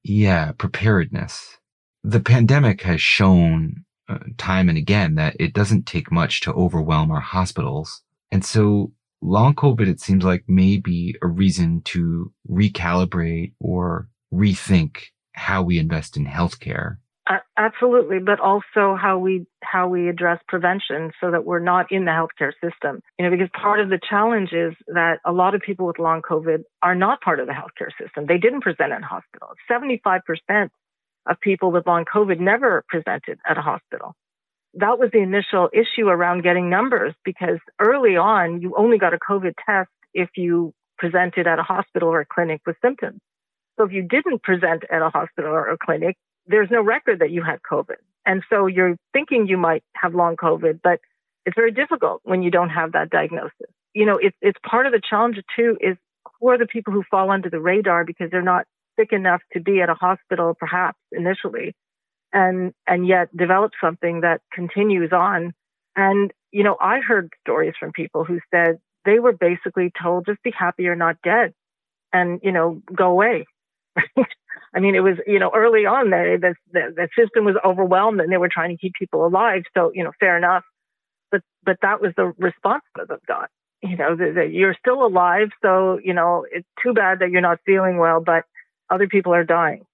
Yeah, 0.02 0.52
preparedness. 0.52 1.58
The 2.02 2.20
pandemic 2.20 2.82
has 2.82 3.00
shown 3.00 3.84
uh, 4.08 4.18
time 4.38 4.68
and 4.68 4.78
again 4.78 5.16
that 5.16 5.36
it 5.40 5.52
doesn't 5.52 5.86
take 5.86 6.12
much 6.12 6.40
to 6.42 6.52
overwhelm 6.52 7.10
our 7.10 7.20
hospitals. 7.20 8.02
And 8.30 8.44
so 8.44 8.92
long 9.20 9.54
COVID, 9.54 9.88
it 9.88 10.00
seems 10.00 10.24
like 10.24 10.44
may 10.46 10.76
be 10.76 11.16
a 11.22 11.26
reason 11.26 11.82
to 11.86 12.32
recalibrate 12.48 13.54
or 13.60 14.08
rethink 14.32 14.98
how 15.32 15.62
we 15.62 15.78
invest 15.78 16.16
in 16.16 16.26
healthcare 16.26 16.96
uh, 17.28 17.38
absolutely, 17.56 18.20
but 18.20 18.38
also 18.38 18.96
how 19.00 19.18
we 19.18 19.46
how 19.60 19.88
we 19.88 20.08
address 20.08 20.38
prevention 20.46 21.10
so 21.20 21.32
that 21.32 21.44
we're 21.44 21.58
not 21.58 21.90
in 21.90 22.04
the 22.04 22.12
healthcare 22.12 22.52
system. 22.62 23.00
You 23.18 23.24
know, 23.24 23.30
because 23.30 23.48
part 23.60 23.80
of 23.80 23.88
the 23.88 23.98
challenge 24.08 24.52
is 24.52 24.74
that 24.88 25.18
a 25.24 25.32
lot 25.32 25.56
of 25.56 25.60
people 25.60 25.86
with 25.86 25.98
long 25.98 26.22
COVID 26.22 26.62
are 26.82 26.94
not 26.94 27.20
part 27.20 27.40
of 27.40 27.48
the 27.48 27.52
healthcare 27.52 27.90
system. 28.00 28.26
They 28.26 28.38
didn't 28.38 28.60
present 28.60 28.92
in 28.92 29.02
hospitals. 29.02 29.56
Seventy 29.66 30.00
five 30.04 30.20
percent 30.24 30.70
of 31.28 31.40
people 31.40 31.72
with 31.72 31.86
long 31.86 32.04
COVID 32.04 32.38
never 32.38 32.84
presented 32.88 33.40
at 33.48 33.58
a 33.58 33.62
hospital. 33.62 34.14
That 34.74 34.98
was 34.98 35.10
the 35.12 35.20
initial 35.20 35.68
issue 35.72 36.06
around 36.06 36.44
getting 36.44 36.70
numbers 36.70 37.14
because 37.24 37.58
early 37.80 38.16
on 38.16 38.60
you 38.60 38.74
only 38.76 38.98
got 38.98 39.14
a 39.14 39.18
COVID 39.18 39.54
test 39.66 39.90
if 40.14 40.28
you 40.36 40.72
presented 40.96 41.48
at 41.48 41.58
a 41.58 41.64
hospital 41.64 42.08
or 42.08 42.20
a 42.20 42.26
clinic 42.26 42.60
with 42.66 42.76
symptoms. 42.80 43.20
So 43.76 43.84
if 43.84 43.92
you 43.92 44.02
didn't 44.02 44.42
present 44.42 44.84
at 44.90 45.02
a 45.02 45.10
hospital 45.10 45.50
or 45.50 45.68
a 45.70 45.76
clinic, 45.76 46.16
there's 46.46 46.70
no 46.70 46.82
record 46.82 47.20
that 47.20 47.30
you 47.30 47.42
had 47.42 47.60
COVID. 47.62 47.96
And 48.24 48.42
so 48.50 48.66
you're 48.66 48.96
thinking 49.12 49.46
you 49.46 49.56
might 49.56 49.84
have 49.94 50.14
long 50.14 50.36
COVID, 50.36 50.80
but 50.82 51.00
it's 51.44 51.54
very 51.54 51.70
difficult 51.70 52.20
when 52.24 52.42
you 52.42 52.50
don't 52.50 52.70
have 52.70 52.92
that 52.92 53.10
diagnosis. 53.10 53.70
You 53.94 54.04
know, 54.04 54.18
it's, 54.20 54.36
it's 54.42 54.58
part 54.68 54.86
of 54.86 54.92
the 54.92 55.00
challenge 55.08 55.38
too 55.54 55.78
is 55.80 55.96
who 56.40 56.48
are 56.48 56.58
the 56.58 56.66
people 56.66 56.92
who 56.92 57.04
fall 57.10 57.30
under 57.30 57.48
the 57.48 57.60
radar 57.60 58.04
because 58.04 58.30
they're 58.30 58.42
not 58.42 58.66
sick 58.98 59.12
enough 59.12 59.40
to 59.52 59.60
be 59.60 59.80
at 59.80 59.88
a 59.88 59.94
hospital 59.94 60.54
perhaps 60.58 60.98
initially 61.12 61.74
and, 62.32 62.74
and 62.86 63.06
yet 63.06 63.34
develop 63.36 63.72
something 63.80 64.22
that 64.22 64.40
continues 64.52 65.12
on. 65.12 65.54
And, 65.94 66.32
you 66.50 66.64
know, 66.64 66.76
I 66.80 67.00
heard 67.00 67.32
stories 67.40 67.74
from 67.78 67.92
people 67.92 68.24
who 68.24 68.40
said 68.50 68.78
they 69.04 69.18
were 69.18 69.32
basically 69.32 69.92
told 70.02 70.26
just 70.26 70.42
be 70.42 70.50
happy 70.50 70.82
you're 70.82 70.96
not 70.96 71.16
dead 71.22 71.54
and, 72.12 72.40
you 72.42 72.52
know, 72.52 72.82
go 72.94 73.10
away. 73.10 73.46
I 74.76 74.80
mean, 74.80 74.94
it 74.94 75.00
was, 75.00 75.14
you 75.26 75.38
know, 75.38 75.50
early 75.54 75.86
on 75.86 76.10
the, 76.10 76.54
the, 76.70 76.80
the, 76.94 77.08
system 77.18 77.46
was 77.46 77.56
overwhelmed 77.64 78.20
and 78.20 78.30
they 78.30 78.36
were 78.36 78.50
trying 78.52 78.76
to 78.76 78.76
keep 78.76 78.92
people 78.92 79.26
alive. 79.26 79.62
So, 79.74 79.90
you 79.94 80.04
know, 80.04 80.12
fair 80.20 80.36
enough. 80.36 80.64
But, 81.32 81.40
but 81.64 81.78
that 81.80 82.02
was 82.02 82.12
the 82.16 82.34
response 82.38 82.84
that 82.94 83.08
they've 83.08 83.26
got. 83.26 83.48
You 83.82 83.96
know, 83.96 84.16
that 84.16 84.50
you're 84.52 84.74
still 84.78 85.06
alive. 85.06 85.48
So, 85.62 85.98
you 86.02 86.12
know, 86.12 86.44
it's 86.50 86.66
too 86.82 86.92
bad 86.92 87.20
that 87.20 87.30
you're 87.30 87.40
not 87.40 87.58
feeling 87.64 87.98
well, 87.98 88.20
but 88.20 88.44
other 88.90 89.06
people 89.06 89.32
are 89.34 89.44
dying. 89.44 89.84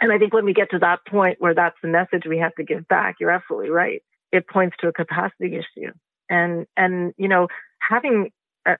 And 0.00 0.12
I 0.12 0.18
think 0.18 0.32
when 0.32 0.44
we 0.44 0.54
get 0.54 0.70
to 0.70 0.78
that 0.80 1.00
point 1.06 1.40
where 1.40 1.54
that's 1.54 1.76
the 1.82 1.88
message 1.88 2.22
we 2.26 2.38
have 2.38 2.54
to 2.54 2.64
give 2.64 2.86
back, 2.88 3.16
you're 3.20 3.30
absolutely 3.30 3.70
right. 3.70 4.02
It 4.32 4.48
points 4.48 4.76
to 4.80 4.88
a 4.88 4.92
capacity 4.92 5.56
issue. 5.56 5.92
And, 6.30 6.66
and, 6.76 7.14
you 7.16 7.28
know, 7.28 7.48
having 7.80 8.30
a, 8.66 8.76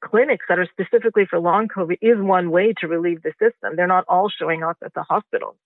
clinics 0.00 0.46
that 0.48 0.58
are 0.58 0.68
specifically 0.70 1.26
for 1.26 1.38
long 1.38 1.68
COVID 1.68 1.98
is 2.00 2.18
one 2.18 2.50
way 2.50 2.72
to 2.80 2.88
relieve 2.88 3.22
the 3.22 3.32
system. 3.40 3.76
They're 3.76 3.86
not 3.86 4.04
all 4.08 4.28
showing 4.28 4.62
up 4.62 4.76
at 4.84 4.94
the 4.94 5.02
hospital, 5.02 5.56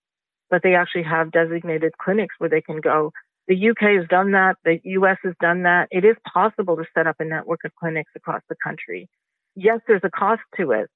but 0.49 0.63
they 0.63 0.75
actually 0.75 1.03
have 1.03 1.31
designated 1.31 1.97
clinics 1.97 2.35
where 2.37 2.49
they 2.49 2.61
can 2.61 2.81
go. 2.81 3.11
The 3.47 3.69
UK 3.69 3.99
has 3.99 4.07
done 4.07 4.31
that. 4.31 4.55
The 4.63 4.79
US 4.83 5.17
has 5.23 5.33
done 5.41 5.63
that. 5.63 5.87
It 5.91 6.05
is 6.05 6.15
possible 6.31 6.77
to 6.77 6.85
set 6.93 7.07
up 7.07 7.17
a 7.19 7.25
network 7.25 7.61
of 7.65 7.75
clinics 7.75 8.11
across 8.15 8.41
the 8.49 8.55
country. 8.63 9.09
Yes, 9.55 9.79
there's 9.87 10.03
a 10.03 10.09
cost 10.09 10.41
to 10.57 10.71
it, 10.71 10.89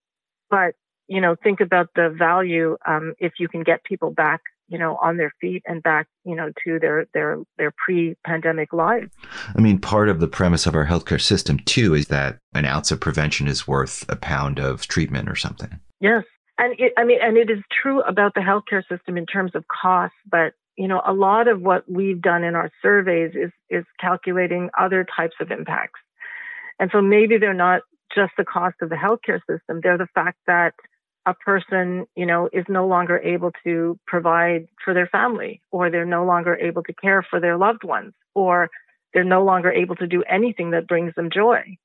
but 0.49 0.73
you 1.07 1.21
know, 1.21 1.35
think 1.41 1.61
about 1.61 1.89
the 1.95 2.09
value 2.09 2.77
um, 2.85 3.13
if 3.19 3.33
you 3.39 3.47
can 3.47 3.63
get 3.63 3.83
people 3.83 4.11
back 4.11 4.41
you 4.67 4.77
know, 4.77 4.97
on 5.01 5.17
their 5.17 5.31
feet 5.39 5.63
and 5.65 5.81
back, 5.81 6.07
you 6.25 6.35
know, 6.35 6.51
to 6.65 6.79
their 6.79 7.07
their 7.13 7.39
their 7.57 7.71
pre-pandemic 7.71 8.73
lives. 8.73 9.11
I 9.55 9.61
mean, 9.61 9.79
part 9.79 10.09
of 10.09 10.19
the 10.19 10.27
premise 10.27 10.65
of 10.65 10.75
our 10.75 10.85
healthcare 10.85 11.21
system 11.21 11.59
too 11.59 11.93
is 11.93 12.07
that 12.07 12.39
an 12.53 12.65
ounce 12.65 12.91
of 12.91 12.99
prevention 12.99 13.47
is 13.47 13.67
worth 13.67 14.05
a 14.09 14.15
pound 14.15 14.59
of 14.59 14.87
treatment 14.87 15.29
or 15.29 15.35
something. 15.35 15.79
Yes, 15.99 16.23
and 16.57 16.75
it, 16.79 16.93
I 16.97 17.03
mean, 17.03 17.19
and 17.21 17.37
it 17.37 17.49
is 17.49 17.59
true 17.81 18.01
about 18.01 18.33
the 18.33 18.41
healthcare 18.41 18.83
system 18.87 19.17
in 19.17 19.25
terms 19.25 19.51
of 19.55 19.65
cost, 19.67 20.13
but 20.29 20.53
you 20.75 20.87
know, 20.87 21.01
a 21.05 21.13
lot 21.13 21.47
of 21.47 21.61
what 21.61 21.89
we've 21.89 22.21
done 22.21 22.43
in 22.43 22.55
our 22.55 22.71
surveys 22.81 23.31
is 23.35 23.51
is 23.69 23.85
calculating 23.99 24.69
other 24.77 25.05
types 25.15 25.35
of 25.39 25.51
impacts, 25.51 25.99
and 26.79 26.89
so 26.91 27.01
maybe 27.01 27.37
they're 27.37 27.53
not 27.53 27.81
just 28.13 28.33
the 28.37 28.45
cost 28.45 28.75
of 28.81 28.89
the 28.89 28.95
healthcare 28.95 29.39
system; 29.49 29.79
they're 29.81 29.97
the 29.97 30.07
fact 30.13 30.37
that 30.45 30.73
a 31.27 31.33
person, 31.33 32.07
you 32.15 32.25
know, 32.25 32.49
is 32.53 32.63
no 32.69 32.87
longer 32.87 33.19
able 33.19 33.51
to 33.65 33.99
provide 34.07 34.67
for 34.83 34.93
their 34.93 35.07
family, 35.07 35.61
or 35.71 35.91
they're 35.91 36.05
no 36.05 36.25
longer 36.25 36.55
able 36.55 36.81
to 36.83 36.93
care 36.93 37.21
for 37.29 37.41
their 37.41 37.57
loved 37.57 37.83
ones, 37.83 38.13
or 38.33 38.69
they're 39.13 39.25
no 39.25 39.43
longer 39.43 39.69
able 39.69 39.95
to 39.97 40.07
do 40.07 40.23
anything 40.23 40.71
that 40.71 40.87
brings 40.87 41.13
them 41.15 41.29
joy. 41.29 41.75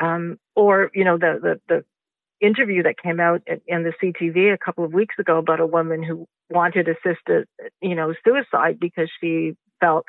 Um, 0.00 0.38
or, 0.54 0.90
you 0.94 1.04
know, 1.04 1.18
the, 1.18 1.38
the, 1.42 1.60
the 1.68 2.46
interview 2.46 2.84
that 2.84 2.94
came 3.02 3.18
out 3.18 3.42
in 3.66 3.82
the 3.82 3.92
CTV 4.00 4.54
a 4.54 4.58
couple 4.58 4.84
of 4.84 4.92
weeks 4.92 5.16
ago 5.18 5.38
about 5.38 5.58
a 5.58 5.66
woman 5.66 6.02
who 6.02 6.28
wanted 6.48 6.86
assisted, 6.88 7.48
you 7.82 7.96
know, 7.96 8.14
suicide 8.24 8.78
because 8.78 9.10
she 9.20 9.56
felt 9.80 10.04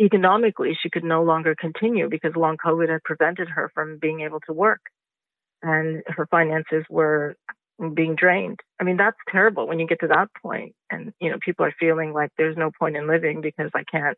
economically 0.00 0.78
she 0.80 0.88
could 0.88 1.04
no 1.04 1.24
longer 1.24 1.56
continue 1.58 2.08
because 2.08 2.36
long 2.36 2.56
COVID 2.64 2.90
had 2.90 3.02
prevented 3.02 3.48
her 3.48 3.70
from 3.74 3.98
being 3.98 4.20
able 4.20 4.40
to 4.40 4.52
work. 4.52 4.82
And 5.62 6.02
her 6.06 6.26
finances 6.30 6.84
were 6.88 7.36
being 7.94 8.14
drained. 8.14 8.60
I 8.80 8.84
mean, 8.84 8.96
that's 8.96 9.16
terrible 9.30 9.66
when 9.66 9.78
you 9.78 9.86
get 9.86 10.00
to 10.00 10.08
that 10.08 10.28
point 10.42 10.74
and, 10.90 11.12
you 11.20 11.30
know, 11.30 11.38
people 11.40 11.64
are 11.64 11.74
feeling 11.78 12.12
like 12.12 12.30
there's 12.36 12.56
no 12.56 12.70
point 12.78 12.96
in 12.96 13.08
living 13.08 13.40
because 13.40 13.70
I 13.74 13.84
can't, 13.90 14.16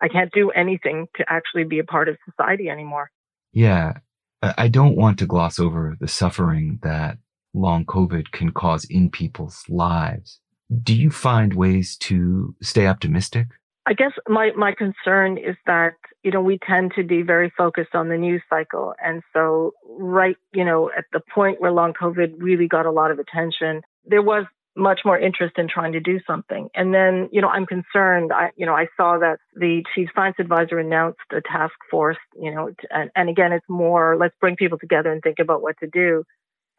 I 0.00 0.08
can't 0.08 0.32
do 0.32 0.50
anything 0.50 1.06
to 1.16 1.24
actually 1.28 1.64
be 1.64 1.78
a 1.78 1.84
part 1.84 2.08
of 2.08 2.16
society 2.28 2.68
anymore. 2.68 3.10
Yeah. 3.52 3.94
I 4.42 4.68
don't 4.68 4.96
want 4.96 5.18
to 5.18 5.26
gloss 5.26 5.58
over 5.58 5.96
the 5.98 6.06
suffering 6.06 6.78
that 6.82 7.18
long 7.54 7.84
COVID 7.84 8.30
can 8.30 8.52
cause 8.52 8.84
in 8.84 9.10
people's 9.10 9.64
lives. 9.68 10.38
Do 10.82 10.94
you 10.94 11.10
find 11.10 11.54
ways 11.54 11.96
to 11.96 12.54
stay 12.62 12.86
optimistic? 12.86 13.48
I 13.88 13.94
guess 13.94 14.12
my, 14.28 14.50
my 14.54 14.72
concern 14.72 15.38
is 15.38 15.56
that, 15.66 15.94
you 16.22 16.30
know, 16.30 16.42
we 16.42 16.58
tend 16.58 16.92
to 16.96 17.02
be 17.02 17.22
very 17.22 17.50
focused 17.56 17.94
on 17.94 18.10
the 18.10 18.18
news 18.18 18.42
cycle. 18.50 18.92
And 19.02 19.22
so 19.32 19.72
right, 19.88 20.36
you 20.52 20.62
know, 20.62 20.90
at 20.94 21.06
the 21.14 21.22
point 21.34 21.58
where 21.58 21.72
long 21.72 21.94
COVID 21.94 22.34
really 22.36 22.68
got 22.68 22.84
a 22.84 22.90
lot 22.90 23.10
of 23.10 23.18
attention, 23.18 23.80
there 24.04 24.20
was 24.20 24.44
much 24.76 25.00
more 25.06 25.18
interest 25.18 25.54
in 25.56 25.68
trying 25.68 25.92
to 25.92 26.00
do 26.00 26.20
something. 26.26 26.68
And 26.74 26.92
then, 26.92 27.30
you 27.32 27.40
know, 27.40 27.48
I'm 27.48 27.64
concerned. 27.64 28.30
I, 28.30 28.50
you 28.56 28.66
know, 28.66 28.74
I 28.74 28.88
saw 28.94 29.18
that 29.20 29.38
the 29.54 29.82
chief 29.94 30.10
science 30.14 30.36
advisor 30.38 30.78
announced 30.78 31.20
a 31.32 31.40
task 31.40 31.74
force, 31.90 32.18
you 32.38 32.54
know, 32.54 32.70
and, 32.90 33.10
and 33.16 33.30
again, 33.30 33.52
it's 33.52 33.66
more, 33.70 34.18
let's 34.18 34.34
bring 34.38 34.56
people 34.56 34.78
together 34.78 35.10
and 35.10 35.22
think 35.22 35.38
about 35.38 35.62
what 35.62 35.76
to 35.80 35.86
do. 35.86 36.24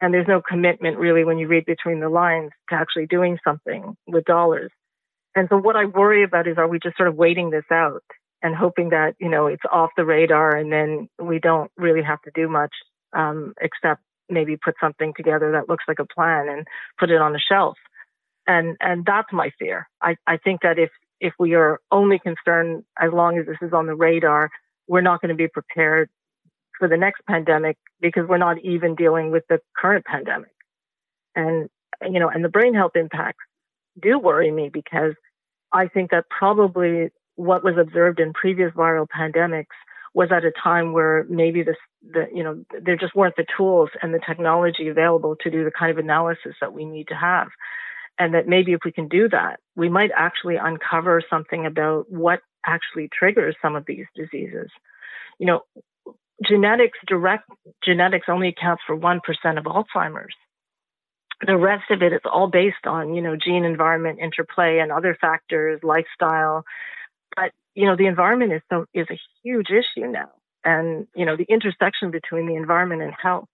And 0.00 0.14
there's 0.14 0.28
no 0.28 0.40
commitment 0.40 0.96
really 0.96 1.24
when 1.24 1.38
you 1.38 1.48
read 1.48 1.66
between 1.66 1.98
the 1.98 2.08
lines 2.08 2.52
to 2.68 2.76
actually 2.76 3.06
doing 3.06 3.36
something 3.44 3.96
with 4.06 4.24
dollars. 4.24 4.70
And 5.34 5.48
so 5.48 5.56
what 5.56 5.76
I 5.76 5.84
worry 5.84 6.24
about 6.24 6.46
is 6.46 6.58
are 6.58 6.68
we 6.68 6.78
just 6.78 6.96
sort 6.96 7.08
of 7.08 7.16
waiting 7.16 7.50
this 7.50 7.64
out 7.70 8.02
and 8.42 8.54
hoping 8.54 8.90
that, 8.90 9.14
you 9.20 9.28
know, 9.28 9.46
it's 9.46 9.62
off 9.70 9.90
the 9.96 10.04
radar 10.04 10.56
and 10.56 10.72
then 10.72 11.08
we 11.18 11.38
don't 11.38 11.70
really 11.76 12.02
have 12.02 12.20
to 12.22 12.30
do 12.34 12.48
much 12.48 12.72
um, 13.12 13.54
except 13.60 14.02
maybe 14.28 14.56
put 14.56 14.74
something 14.80 15.12
together 15.16 15.52
that 15.52 15.68
looks 15.68 15.84
like 15.86 15.98
a 15.98 16.06
plan 16.06 16.48
and 16.48 16.66
put 16.98 17.10
it 17.10 17.20
on 17.20 17.32
the 17.32 17.40
shelf. 17.40 17.76
And 18.46 18.76
and 18.80 19.04
that's 19.04 19.32
my 19.32 19.50
fear. 19.58 19.88
I, 20.02 20.16
I 20.26 20.36
think 20.38 20.62
that 20.62 20.78
if 20.78 20.90
if 21.20 21.34
we 21.38 21.54
are 21.54 21.78
only 21.92 22.18
concerned 22.18 22.84
as 22.98 23.12
long 23.12 23.38
as 23.38 23.46
this 23.46 23.58
is 23.60 23.72
on 23.72 23.86
the 23.86 23.94
radar, 23.94 24.50
we're 24.88 25.02
not 25.02 25.20
going 25.20 25.28
to 25.28 25.34
be 25.34 25.48
prepared 25.48 26.08
for 26.78 26.88
the 26.88 26.96
next 26.96 27.22
pandemic 27.26 27.76
because 28.00 28.26
we're 28.26 28.38
not 28.38 28.58
even 28.64 28.94
dealing 28.94 29.30
with 29.30 29.44
the 29.48 29.60
current 29.76 30.04
pandemic. 30.06 30.50
And 31.36 31.68
you 32.02 32.18
know, 32.18 32.28
and 32.28 32.42
the 32.42 32.48
brain 32.48 32.74
health 32.74 32.92
impacts 32.96 33.44
do 34.00 34.18
worry 34.18 34.50
me 34.50 34.70
because 34.72 35.14
I 35.72 35.88
think 35.88 36.10
that 36.10 36.28
probably 36.28 37.10
what 37.36 37.64
was 37.64 37.76
observed 37.78 38.20
in 38.20 38.32
previous 38.32 38.72
viral 38.72 39.06
pandemics 39.08 39.66
was 40.12 40.30
at 40.32 40.44
a 40.44 40.52
time 40.62 40.92
where 40.92 41.24
maybe 41.28 41.62
this, 41.62 41.76
the, 42.02 42.26
you 42.34 42.42
know, 42.42 42.64
there 42.82 42.96
just 42.96 43.14
weren't 43.14 43.36
the 43.36 43.46
tools 43.56 43.90
and 44.02 44.12
the 44.12 44.20
technology 44.26 44.88
available 44.88 45.36
to 45.40 45.50
do 45.50 45.64
the 45.64 45.70
kind 45.70 45.90
of 45.90 45.98
analysis 45.98 46.54
that 46.60 46.72
we 46.72 46.84
need 46.84 47.08
to 47.08 47.14
have. 47.14 47.48
And 48.18 48.34
that 48.34 48.48
maybe 48.48 48.72
if 48.72 48.80
we 48.84 48.92
can 48.92 49.08
do 49.08 49.28
that, 49.28 49.60
we 49.76 49.88
might 49.88 50.10
actually 50.14 50.56
uncover 50.56 51.22
something 51.30 51.64
about 51.64 52.10
what 52.10 52.40
actually 52.66 53.08
triggers 53.16 53.56
some 53.62 53.76
of 53.76 53.86
these 53.86 54.04
diseases. 54.14 54.68
You 55.38 55.46
know, 55.46 55.60
genetics, 56.44 56.98
direct 57.06 57.48
genetics 57.82 58.26
only 58.28 58.48
accounts 58.48 58.82
for 58.86 58.96
1% 58.98 59.20
of 59.56 59.64
Alzheimer's 59.64 60.34
the 61.46 61.56
rest 61.56 61.90
of 61.90 62.02
it 62.02 62.12
is 62.12 62.20
all 62.30 62.48
based 62.48 62.86
on, 62.86 63.14
you 63.14 63.22
know, 63.22 63.36
gene 63.36 63.64
environment 63.64 64.18
interplay 64.20 64.78
and 64.78 64.92
other 64.92 65.16
factors, 65.18 65.80
lifestyle. 65.82 66.64
But, 67.34 67.52
you 67.74 67.86
know, 67.86 67.96
the 67.96 68.06
environment 68.06 68.52
is 68.52 68.62
so, 68.70 68.86
is 68.92 69.06
a 69.10 69.18
huge 69.42 69.68
issue 69.70 70.06
now. 70.06 70.30
And, 70.64 71.06
you 71.14 71.24
know, 71.24 71.36
the 71.36 71.46
intersection 71.48 72.10
between 72.10 72.46
the 72.46 72.56
environment 72.56 73.02
and 73.02 73.14
health 73.20 73.48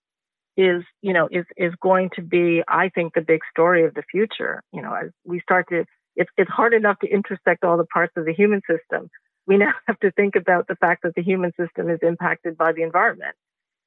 is, 0.57 0.83
you 1.03 1.13
know, 1.13 1.29
is, 1.31 1.45
is 1.57 1.73
going 1.81 2.11
to 2.17 2.23
be, 2.23 2.63
I 2.67 2.89
think, 2.89 3.15
the 3.15 3.21
big 3.21 3.41
story 3.51 3.85
of 3.85 3.95
the 3.95 4.03
future. 4.11 4.63
You 4.73 4.83
know, 4.83 4.93
as 4.93 5.11
we 5.25 5.41
start 5.41 5.69
to, 5.69 5.85
it's, 6.17 6.31
it's 6.37 6.51
hard 6.51 6.75
enough 6.75 6.99
to 7.01 7.09
intersect 7.09 7.63
all 7.63 7.77
the 7.77 7.85
parts 7.85 8.15
of 8.17 8.25
the 8.25 8.33
human 8.33 8.63
system. 8.69 9.11
We 9.47 9.59
now 9.59 9.73
have 9.87 10.01
to 10.01 10.11
think 10.11 10.35
about 10.35 10.67
the 10.67 10.77
fact 10.77 11.05
that 11.05 11.15
the 11.15 11.23
human 11.23 11.53
system 11.61 11.89
is 11.89 12.01
impacted 12.03 12.57
by 12.57 12.73
the 12.73 12.83
environment 12.83 13.37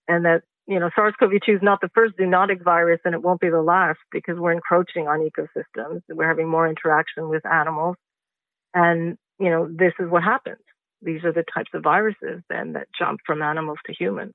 and 0.08 0.24
that 0.25 0.44
you 0.69 0.79
know, 0.79 0.91
SARS-CoV-2 0.95 1.55
is 1.55 1.61
not 1.63 1.81
the 1.81 1.89
first 1.95 2.15
zoonotic 2.15 2.63
virus 2.63 2.99
and 3.03 3.15
it 3.15 3.23
won't 3.23 3.41
be 3.41 3.49
the 3.49 3.61
last 3.61 3.97
because 4.11 4.38
we're 4.38 4.51
encroaching 4.51 5.07
on 5.07 5.27
ecosystems. 5.27 6.01
We're 6.07 6.27
having 6.27 6.47
more 6.47 6.69
interaction 6.69 7.27
with 7.27 7.43
animals. 7.43 7.95
And, 8.75 9.17
you 9.39 9.49
know, 9.49 9.67
this 9.67 9.93
is 9.99 10.11
what 10.11 10.21
happens. 10.21 10.61
These 11.01 11.23
are 11.23 11.33
the 11.33 11.44
types 11.51 11.72
of 11.74 11.81
viruses 11.81 12.44
then 12.51 12.74
that 12.74 12.87
jump 12.98 13.22
from 13.25 13.41
animals 13.41 13.79
to 13.87 13.96
humans. 13.98 14.33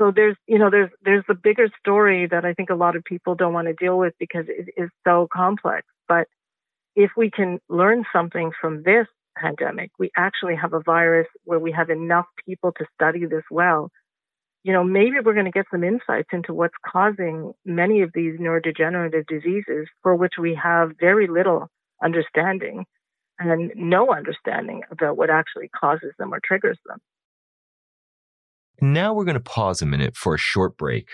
So 0.00 0.12
there's, 0.14 0.36
you 0.46 0.60
know, 0.60 0.70
there's, 0.70 0.90
there's 1.02 1.24
the 1.26 1.34
bigger 1.34 1.68
story 1.80 2.28
that 2.30 2.44
I 2.44 2.54
think 2.54 2.70
a 2.70 2.76
lot 2.76 2.94
of 2.94 3.02
people 3.02 3.34
don't 3.34 3.52
want 3.52 3.66
to 3.66 3.74
deal 3.74 3.98
with 3.98 4.14
because 4.20 4.44
it 4.46 4.72
is 4.76 4.90
so 5.04 5.26
complex. 5.32 5.88
But 6.06 6.28
if 6.94 7.10
we 7.16 7.32
can 7.32 7.58
learn 7.68 8.04
something 8.12 8.52
from 8.60 8.84
this 8.84 9.08
pandemic, 9.36 9.90
we 9.98 10.12
actually 10.16 10.54
have 10.54 10.72
a 10.72 10.80
virus 10.80 11.26
where 11.42 11.58
we 11.58 11.72
have 11.72 11.90
enough 11.90 12.26
people 12.46 12.70
to 12.78 12.86
study 12.94 13.26
this 13.26 13.42
well 13.50 13.90
you 14.64 14.72
know, 14.72 14.82
maybe 14.84 15.16
we're 15.24 15.34
going 15.34 15.46
to 15.46 15.50
get 15.50 15.66
some 15.70 15.84
insights 15.84 16.28
into 16.32 16.52
what's 16.52 16.74
causing 16.84 17.52
many 17.64 18.02
of 18.02 18.10
these 18.14 18.38
neurodegenerative 18.38 19.26
diseases 19.26 19.86
for 20.02 20.14
which 20.16 20.34
we 20.38 20.54
have 20.54 20.92
very 21.00 21.26
little 21.26 21.68
understanding 22.02 22.84
and 23.38 23.72
no 23.76 24.12
understanding 24.12 24.82
about 24.90 25.16
what 25.16 25.30
actually 25.30 25.68
causes 25.68 26.12
them 26.18 26.34
or 26.34 26.40
triggers 26.44 26.78
them. 26.86 26.98
Now 28.80 29.12
we're 29.12 29.24
going 29.24 29.34
to 29.34 29.40
pause 29.40 29.80
a 29.82 29.86
minute 29.86 30.16
for 30.16 30.34
a 30.34 30.38
short 30.38 30.76
break. 30.76 31.08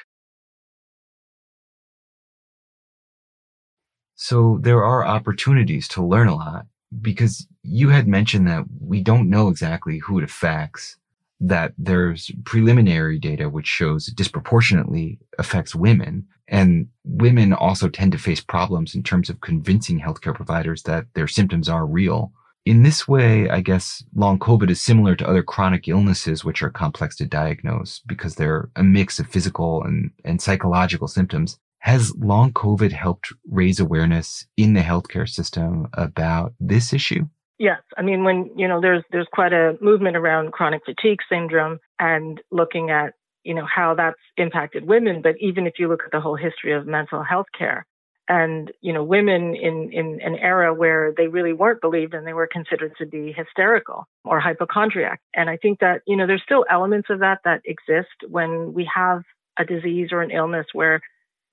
So 4.15 4.59
there 4.63 4.83
are 4.85 5.05
opportunities 5.05 5.89
to 5.89 6.05
learn 6.05 6.29
a 6.29 6.37
lot 6.37 6.67
because 7.01 7.47
you 7.63 7.91
had 7.91 8.07
mentioned 8.07 8.47
that 8.47 8.65
we 8.81 9.03
don't 9.03 9.29
know 9.29 9.49
exactly 9.49 9.99
who 9.99 10.19
it 10.19 10.25
affects 10.25 10.97
that 11.41 11.73
there's 11.77 12.31
preliminary 12.45 13.19
data 13.19 13.49
which 13.49 13.67
shows 13.67 14.09
it 14.09 14.17
disproportionately 14.17 15.19
affects 15.39 15.75
women. 15.75 16.27
And 16.49 16.89
women 17.05 17.53
also 17.53 17.89
tend 17.89 18.13
to 18.13 18.19
face 18.19 18.41
problems 18.41 18.95
in 18.95 19.03
terms 19.03 19.31
of 19.31 19.41
convincing 19.41 20.01
healthcare 20.01 20.35
providers 20.35 20.83
that 20.83 21.07
their 21.15 21.29
symptoms 21.29 21.69
are 21.69 21.87
real. 21.87 22.33
In 22.67 22.83
this 22.83 23.07
way, 23.07 23.49
I 23.51 23.61
guess 23.61 24.03
long 24.15 24.39
COVID 24.39 24.71
is 24.71 24.81
similar 24.81 25.15
to 25.17 25.29
other 25.29 25.43
chronic 25.43 25.87
illnesses, 25.87 26.45
which 26.45 26.63
are 26.63 26.71
complex 26.71 27.17
to 27.17 27.27
diagnose 27.27 28.01
because 28.07 28.37
they're 28.37 28.71
a 28.77 28.83
mix 28.83 29.19
of 29.19 29.27
physical 29.27 29.83
and, 29.83 30.11
and 30.25 30.41
psychological 30.41 31.09
symptoms. 31.09 31.59
Has 31.81 32.15
long 32.17 32.53
COVID 32.55 32.93
helped 32.93 33.35
raise 33.51 33.79
awareness 33.79 34.47
in 34.57 34.73
the 34.73 34.81
healthcare 34.81 35.29
system 35.29 35.89
about 35.93 36.55
this 36.59 36.95
issue? 36.95 37.27
Yes, 37.59 37.81
I 37.97 38.03
mean 38.03 38.25
when 38.25 38.51
you 38.57 38.67
know 38.67 38.81
there's 38.81 39.05
there's 39.13 39.29
quite 39.33 39.53
a 39.53 39.77
movement 39.81 40.17
around 40.17 40.53
chronic 40.53 40.83
fatigue 40.85 41.21
syndrome 41.31 41.79
and 42.01 42.41
looking 42.51 42.91
at 42.91 43.15
you 43.45 43.55
know 43.55 43.67
how 43.67 43.95
that's 43.95 44.19
impacted 44.37 44.87
women, 44.87 45.23
but 45.23 45.37
even 45.41 45.67
if 45.67 45.75
you 45.79 45.89
look 45.89 46.03
at 46.05 46.11
the 46.11 46.21
whole 46.21 46.37
history 46.37 46.73
of 46.73 46.87
mental 46.87 47.23
health 47.23 47.47
care 47.57 47.87
and 48.29 48.73
you 48.81 48.93
know 48.93 49.05
women 49.05 49.55
in 49.55 49.91
in 49.93 50.21
an 50.25 50.35
era 50.37 50.75
where 50.75 51.13
they 51.17 51.29
really 51.29 51.53
weren't 51.53 51.81
believed 51.81 52.13
and 52.15 52.27
they 52.27 52.33
were 52.33 52.49
considered 52.51 52.93
to 52.99 53.07
be 53.07 53.33
hysterical 53.33 54.05
or 54.25 54.41
hypochondriac, 54.41 55.21
and 55.35 55.49
I 55.49 55.57
think 55.57 55.79
that 55.79 56.03
you 56.09 56.17
know 56.17 56.27
there's 56.27 56.43
still 56.43 56.65
elements 56.69 57.09
of 57.09 57.21
that 57.21 57.39
that 57.45 57.63
exist 57.65 58.11
when 58.29 58.73
we 58.75 58.89
have 58.93 59.23
a 59.59 59.65
disease 59.65 60.09
or 60.11 60.23
an 60.23 60.33
illness 60.33 60.67
where 60.73 61.01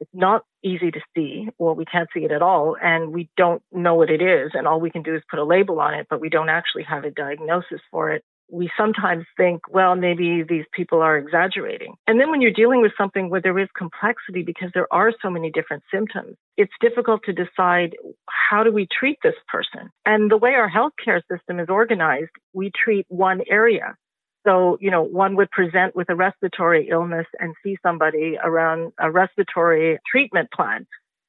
it's 0.01 0.09
not 0.13 0.43
easy 0.63 0.89
to 0.91 0.99
see, 1.15 1.47
or 1.59 1.75
we 1.75 1.85
can't 1.85 2.09
see 2.13 2.25
it 2.25 2.31
at 2.31 2.41
all, 2.41 2.75
and 2.81 3.13
we 3.13 3.29
don't 3.37 3.61
know 3.71 3.95
what 3.95 4.09
it 4.09 4.21
is, 4.21 4.51
and 4.53 4.67
all 4.67 4.81
we 4.81 4.89
can 4.89 5.03
do 5.03 5.15
is 5.15 5.21
put 5.29 5.39
a 5.39 5.45
label 5.45 5.79
on 5.79 5.93
it, 5.93 6.07
but 6.09 6.19
we 6.19 6.27
don't 6.27 6.49
actually 6.49 6.83
have 6.83 7.05
a 7.05 7.11
diagnosis 7.11 7.79
for 7.91 8.11
it. 8.11 8.23
We 8.53 8.69
sometimes 8.75 9.25
think, 9.37 9.61
well, 9.69 9.95
maybe 9.95 10.43
these 10.43 10.65
people 10.73 11.01
are 11.01 11.17
exaggerating. 11.17 11.93
And 12.05 12.19
then 12.19 12.31
when 12.31 12.41
you're 12.41 12.51
dealing 12.51 12.81
with 12.81 12.91
something 12.97 13.29
where 13.29 13.39
there 13.39 13.57
is 13.57 13.69
complexity 13.77 14.43
because 14.43 14.71
there 14.73 14.91
are 14.91 15.13
so 15.21 15.29
many 15.29 15.51
different 15.51 15.83
symptoms, 15.93 16.35
it's 16.57 16.73
difficult 16.81 17.21
to 17.25 17.33
decide 17.33 17.95
how 18.27 18.63
do 18.63 18.71
we 18.71 18.87
treat 18.91 19.19
this 19.23 19.35
person? 19.47 19.89
And 20.05 20.29
the 20.29 20.35
way 20.37 20.55
our 20.55 20.69
healthcare 20.69 21.21
system 21.31 21.59
is 21.61 21.69
organized, 21.69 22.31
we 22.53 22.71
treat 22.75 23.05
one 23.07 23.41
area. 23.49 23.95
So, 24.45 24.77
you 24.81 24.89
know, 24.89 25.03
one 25.03 25.35
would 25.35 25.51
present 25.51 25.95
with 25.95 26.09
a 26.09 26.15
respiratory 26.15 26.89
illness 26.89 27.27
and 27.39 27.53
see 27.63 27.77
somebody 27.83 28.37
around 28.43 28.91
a 28.99 29.11
respiratory 29.11 29.99
treatment 30.09 30.49
plan. 30.51 30.87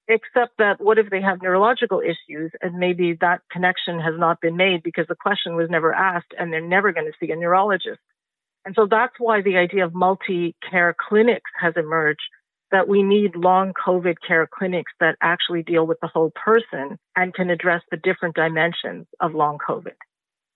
Except 0.08 0.58
that 0.58 0.80
what 0.80 0.98
if 0.98 1.10
they 1.10 1.20
have 1.20 1.42
neurological 1.42 2.00
issues 2.00 2.50
and 2.60 2.74
maybe 2.74 3.16
that 3.20 3.40
connection 3.50 4.00
has 4.00 4.14
not 4.18 4.40
been 4.40 4.56
made 4.56 4.82
because 4.82 5.06
the 5.08 5.14
question 5.14 5.54
was 5.54 5.70
never 5.70 5.92
asked 5.92 6.34
and 6.38 6.52
they're 6.52 6.60
never 6.60 6.92
going 6.92 7.06
to 7.06 7.12
see 7.20 7.30
a 7.32 7.36
neurologist. 7.36 8.00
And 8.64 8.74
so 8.74 8.86
that's 8.90 9.14
why 9.18 9.42
the 9.42 9.56
idea 9.56 9.84
of 9.84 9.94
multi 9.94 10.54
care 10.68 10.94
clinics 11.08 11.50
has 11.60 11.74
emerged 11.76 12.22
that 12.72 12.88
we 12.88 13.02
need 13.02 13.36
long 13.36 13.72
COVID 13.86 14.16
care 14.26 14.48
clinics 14.52 14.92
that 14.98 15.16
actually 15.20 15.62
deal 15.62 15.86
with 15.86 15.98
the 16.00 16.08
whole 16.08 16.32
person 16.44 16.98
and 17.14 17.34
can 17.34 17.50
address 17.50 17.82
the 17.90 17.98
different 17.98 18.34
dimensions 18.34 19.06
of 19.20 19.34
long 19.34 19.58
COVID. 19.66 19.94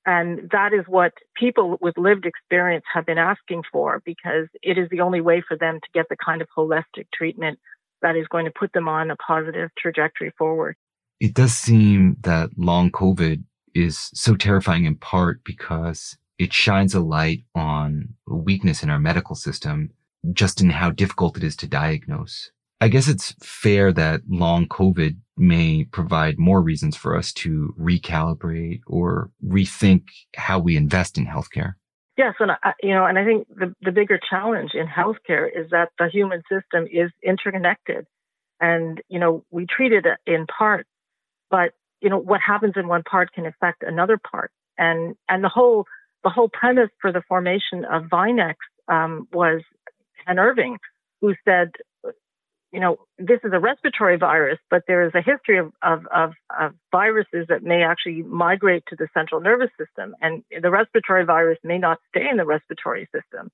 And 0.07 0.49
that 0.53 0.73
is 0.73 0.85
what 0.87 1.12
people 1.37 1.79
with 1.81 1.99
lived 1.99 2.27
experience 2.27 2.85
have 2.95 3.05
been 3.05 3.19
asking 3.19 3.64
for 3.73 4.01
because 4.07 4.47
it 4.62 4.79
is 4.79 4.88
the 4.88 5.01
only 5.01 5.21
way 5.21 5.42
for 5.47 5.57
them 5.57 5.81
to 5.83 5.88
get 5.92 6.07
the 6.09 6.16
kind 6.16 6.40
of 6.40 6.49
holistic 6.57 7.09
treatment 7.12 7.59
that 8.03 8.14
is 8.14 8.29
going 8.29 8.45
to 8.45 8.53
put 8.57 8.73
them 8.73 8.88
on 8.88 9.11
a 9.11 9.16
positive 9.16 9.71
trajectory 9.77 10.33
forward. 10.38 10.77
It 11.19 11.35
does 11.35 11.55
seem 11.55 12.19
that 12.21 12.51
long 12.57 12.92
COVID 12.92 13.42
is 13.75 14.11
so 14.14 14.37
terrifying 14.37 14.85
in 14.85 14.97
part 14.97 15.42
because 15.45 16.16
it 16.38 16.53
shines 16.53 16.95
a 16.95 17.01
light 17.01 17.45
on 17.55 18.11
a 18.29 18.37
weakness 18.37 18.83
in 18.83 18.90
our 18.90 19.01
medical 19.01 19.35
system, 19.35 19.90
just 20.33 20.61
in 20.61 20.71
how 20.71 20.90
difficult 20.90 21.37
it 21.37 21.42
is 21.42 21.57
to 21.57 21.66
diagnose. 21.66 22.53
I 22.81 22.88
guess 22.88 23.09
it's 23.09 23.35
fair 23.42 23.92
that 23.95 24.21
long 24.29 24.69
COVID 24.69 25.16
may 25.37 25.85
provide 25.85 26.38
more 26.38 26.62
reasons 26.62 26.96
for 26.96 27.16
us 27.16 27.33
to 27.33 27.75
recalibrate 27.79 28.81
or 28.87 29.31
rethink 29.44 30.05
how 30.37 30.59
we 30.59 30.77
invest 30.77 31.18
in 31.18 31.27
healthcare. 31.27 31.75
Yes, 32.16 32.35
and 32.40 32.53
I, 32.53 32.72
you 32.83 32.94
know, 32.94 33.05
and 33.05 33.18
I 33.18 33.25
think 33.25 33.46
the 33.49 33.75
the 33.83 33.92
bigger 33.92 34.18
challenge 34.18 34.70
in 34.72 34.87
healthcare 34.87 35.46
is 35.46 35.70
that 35.70 35.90
the 35.99 36.09
human 36.09 36.42
system 36.51 36.87
is 36.90 37.11
interconnected, 37.22 38.07
and 38.59 39.03
you 39.09 39.18
know 39.18 39.44
we 39.51 39.66
treat 39.66 39.92
it 39.92 40.07
in 40.27 40.46
part, 40.46 40.87
but 41.51 41.72
you 42.01 42.09
know 42.09 42.18
what 42.18 42.40
happens 42.40 42.72
in 42.77 42.88
one 42.88 43.03
part 43.03 43.33
can 43.33 43.44
affect 43.44 43.83
another 43.83 44.18
part, 44.18 44.51
and 44.79 45.14
and 45.29 45.44
the 45.44 45.51
whole 45.51 45.85
the 46.25 46.31
whole 46.31 46.49
premise 46.49 46.88
for 47.03 47.12
the 47.12 47.22
formation 47.29 47.85
of 47.85 48.05
Vinex 48.05 48.55
um, 48.88 49.29
was 49.33 49.61
Ken 50.27 50.38
Irving, 50.38 50.79
who 51.20 51.35
said 51.44 51.72
you 52.76 52.82
know, 52.82 52.98
this 53.18 53.40
is 53.42 53.52
a 53.54 53.58
respiratory 53.58 54.18
virus, 54.18 54.58
but 54.68 54.82
there 54.86 55.06
is 55.06 55.12
a 55.14 55.22
history 55.22 55.58
of, 55.58 55.72
of, 55.80 56.00
of, 56.14 56.32
of, 56.60 56.72
viruses 56.92 57.46
that 57.48 57.62
may 57.62 57.82
actually 57.82 58.20
migrate 58.22 58.84
to 58.88 58.96
the 58.96 59.08
central 59.14 59.40
nervous 59.40 59.70
system. 59.80 60.14
And 60.20 60.44
the 60.60 60.70
respiratory 60.70 61.24
virus 61.24 61.58
may 61.64 61.78
not 61.78 62.00
stay 62.10 62.28
in 62.30 62.36
the 62.36 62.44
respiratory 62.44 63.08
system. 63.14 63.50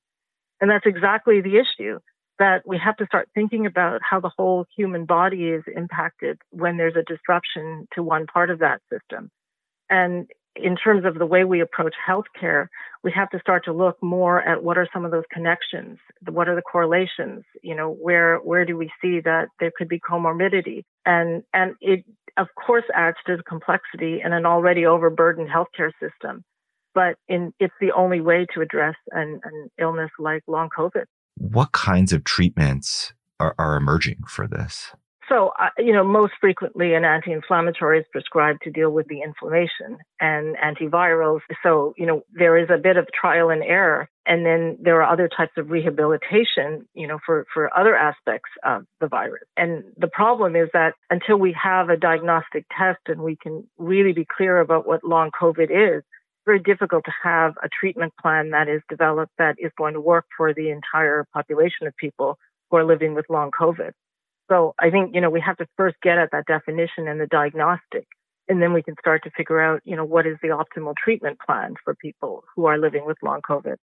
And 0.61 0.69
that's 0.69 0.87
exactly 0.87 1.41
the 1.41 1.57
issue 1.57 2.01
that 2.41 2.63
we 2.67 2.79
have 2.85 2.97
to 2.97 3.07
start 3.07 3.29
thinking 3.33 3.65
about 3.65 4.01
how 4.03 4.19
the 4.19 4.33
whole 4.37 4.67
human 4.77 5.05
body 5.05 5.51
is 5.51 5.63
impacted 5.73 6.39
when 6.51 6.77
there's 6.77 6.97
a 6.97 7.05
disruption 7.05 7.87
to 7.95 8.03
one 8.03 8.27
part 8.27 8.51
of 8.51 8.59
that 8.59 8.81
system. 8.93 9.31
And 9.89 10.29
in 10.57 10.77
terms 10.77 11.05
of 11.05 11.15
the 11.15 11.27
way 11.27 11.45
we 11.45 11.61
approach 11.61 11.95
healthcare, 12.07 12.67
we 13.03 13.13
have 13.13 13.31
to 13.31 13.39
start 13.41 13.65
to 13.65 13.73
look 13.73 13.97
more 14.03 14.43
at 14.43 14.63
what 14.63 14.77
are 14.77 14.89
some 14.93 15.05
of 15.05 15.11
those 15.11 15.25
connections, 15.33 15.99
what 16.29 16.49
are 16.49 16.55
the 16.55 16.63
correlations, 16.63 17.45
you 17.63 17.75
know, 17.75 17.91
where 17.91 18.37
where 18.39 18.65
do 18.65 18.77
we 18.77 18.91
see 19.01 19.21
that 19.21 19.49
there 19.61 19.73
could 19.77 19.89
be 19.89 19.99
comorbidity, 19.99 20.83
and 21.07 21.43
and 21.55 21.75
it 21.81 22.05
of 22.37 22.49
course 22.55 22.85
adds 22.95 23.17
to 23.27 23.37
the 23.37 23.43
complexity 23.43 24.21
in 24.25 24.33
an 24.33 24.47
already 24.47 24.85
overburdened 24.85 25.49
healthcare 25.49 25.91
system, 26.01 26.45
but 26.95 27.17
in 27.29 27.53
it's 27.59 27.75
the 27.81 27.93
only 27.93 28.21
way 28.21 28.47
to 28.55 28.61
address 28.61 28.97
an, 29.11 29.41
an 29.45 29.69
illness 29.79 30.11
like 30.19 30.43
long 30.47 30.69
COVID. 30.77 31.05
What 31.37 31.73
kinds 31.73 32.13
of 32.13 32.25
treatments 32.25 33.15
are, 33.41 33.55
are 33.59 33.77
emerging 33.77 34.25
for 34.29 34.47
this? 34.47 34.93
So, 35.33 35.53
uh, 35.59 35.71
you 35.79 35.95
know, 35.95 36.05
most 36.05 36.35
frequently 36.43 36.93
an 36.93 37.07
anti-inflammatory 37.07 38.01
is 38.01 38.05
prescribed 38.13 38.61
to 38.65 38.71
deal 38.71 38.91
with 38.91 39.09
the 39.09 39.23
inflammation 39.23 39.97
and 40.21 40.57
antivirals. 40.59 41.41
So, 41.63 41.95
you 41.97 42.05
know, 42.05 42.23
there 42.35 42.59
is 42.59 42.69
a 42.69 42.77
bit 42.77 42.99
of 42.99 43.09
trial 43.19 43.49
and 43.49 43.63
error. 43.63 44.11
And 44.27 44.45
then 44.45 44.77
there 44.79 45.03
are 45.03 45.11
other 45.11 45.31
types 45.35 45.53
of 45.57 45.71
rehabilitation, 45.71 46.87
you 46.93 47.07
know, 47.07 47.19
for, 47.25 47.47
for 47.55 47.75
other 47.75 47.97
aspects 47.97 48.51
of 48.63 48.85
the 49.01 49.09
virus. 49.09 49.45
And 49.57 49.85
the 49.97 50.07
problem 50.07 50.55
is 50.55 50.69
that 50.75 50.93
until 51.09 51.39
we 51.39 51.57
have 51.61 51.89
a 51.89 51.97
diagnostic 51.97 52.67
test 52.77 53.01
and 53.07 53.23
we 53.23 53.37
can 53.37 53.67
really 53.79 54.13
be 54.13 54.27
clear 54.37 54.59
about 54.59 54.87
what 54.87 55.03
long 55.03 55.31
COVID 55.31 55.71
is, 55.71 56.03
it's 56.03 56.45
very 56.45 56.61
difficult 56.61 57.05
to 57.07 57.13
have 57.23 57.55
a 57.63 57.71
treatment 57.71 58.13
plan 58.21 58.51
that 58.51 58.69
is 58.69 58.83
developed 58.91 59.33
that 59.39 59.57
is 59.59 59.73
going 59.79 59.95
to 59.95 60.01
work 60.01 60.27
for 60.37 60.53
the 60.53 60.69
entire 60.69 61.27
population 61.33 61.87
of 61.87 61.97
people 61.97 62.39
who 62.71 62.77
are 62.77 62.85
living 62.85 63.15
with 63.15 63.25
long 63.31 63.51
COVID. 63.51 63.93
So 64.53 64.75
I 64.79 64.91
think, 64.91 65.15
you 65.15 65.21
know, 65.23 65.31
we 65.31 65.41
have 65.41 65.57
to 65.59 65.67
first 65.79 65.97
get 66.03 66.19
at 66.19 66.31
that 66.33 66.45
definition 66.47 67.09
and 67.09 67.19
the 67.19 67.27
diagnostic, 67.27 68.07
and 68.49 68.61
then 68.61 68.75
we 68.75 68.83
can 68.83 68.95
start 69.01 69.25
to 69.25 69.31
figure 69.31 69.63
out, 69.63 69.81
you 69.85 69.97
know, 69.97 70.05
what 70.05 70.27
is 70.27 70.37
the 70.43 70.49
optimal 70.49 70.95
treatment 70.95 71.39
plan 71.41 71.75
for 71.83 71.95
people 71.95 72.45
who 72.55 72.67
are 72.67 72.77
living 72.77 73.07
with 73.07 73.17
long 73.23 73.41
COVID. 73.49 73.77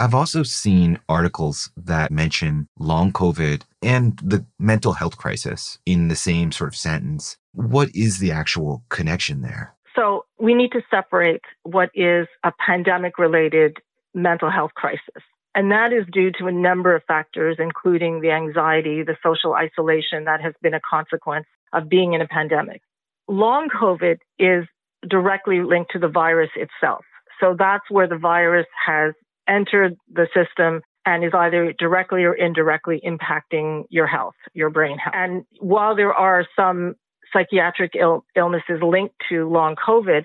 I've 0.00 0.14
also 0.14 0.42
seen 0.42 0.98
articles 1.08 1.70
that 1.76 2.10
mention 2.10 2.66
long 2.78 3.12
COVID 3.12 3.62
and 3.82 4.18
the 4.20 4.44
mental 4.58 4.94
health 4.94 5.16
crisis 5.16 5.78
in 5.86 6.08
the 6.08 6.16
same 6.16 6.50
sort 6.50 6.68
of 6.68 6.76
sentence. 6.76 7.36
What 7.52 7.94
is 7.94 8.18
the 8.18 8.32
actual 8.32 8.82
connection 8.88 9.42
there? 9.42 9.74
So 9.94 10.24
we 10.40 10.54
need 10.54 10.72
to 10.72 10.80
separate 10.90 11.42
what 11.62 11.90
is 11.94 12.26
a 12.42 12.50
pandemic 12.66 13.16
related 13.16 13.76
mental 14.12 14.50
health 14.50 14.72
crisis 14.74 15.22
and 15.54 15.72
that 15.72 15.92
is 15.92 16.04
due 16.12 16.30
to 16.38 16.46
a 16.46 16.52
number 16.52 16.94
of 16.94 17.02
factors, 17.04 17.56
including 17.58 18.20
the 18.20 18.30
anxiety, 18.30 19.02
the 19.02 19.16
social 19.22 19.54
isolation 19.54 20.24
that 20.24 20.40
has 20.40 20.54
been 20.62 20.74
a 20.74 20.80
consequence 20.80 21.46
of 21.72 21.88
being 21.88 22.12
in 22.12 22.20
a 22.20 22.28
pandemic. 22.28 22.82
Long 23.28 23.68
COVID 23.68 24.18
is 24.38 24.64
directly 25.08 25.62
linked 25.62 25.92
to 25.92 25.98
the 25.98 26.08
virus 26.08 26.50
itself. 26.56 27.04
So 27.40 27.56
that's 27.58 27.84
where 27.90 28.06
the 28.06 28.18
virus 28.18 28.66
has 28.86 29.14
entered 29.48 29.96
the 30.12 30.28
system 30.34 30.82
and 31.06 31.24
is 31.24 31.32
either 31.34 31.72
directly 31.78 32.24
or 32.24 32.34
indirectly 32.34 33.00
impacting 33.04 33.84
your 33.88 34.06
health, 34.06 34.34
your 34.52 34.70
brain 34.70 34.98
health. 34.98 35.14
And 35.16 35.44
while 35.58 35.96
there 35.96 36.12
are 36.12 36.46
some 36.54 36.94
psychiatric 37.32 37.92
Ill- 37.98 38.24
illnesses 38.36 38.80
linked 38.82 39.14
to 39.30 39.48
long 39.48 39.76
COVID, 39.76 40.24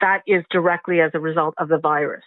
that 0.00 0.22
is 0.26 0.44
directly 0.50 1.00
as 1.00 1.10
a 1.14 1.20
result 1.20 1.54
of 1.58 1.68
the 1.68 1.78
virus. 1.78 2.24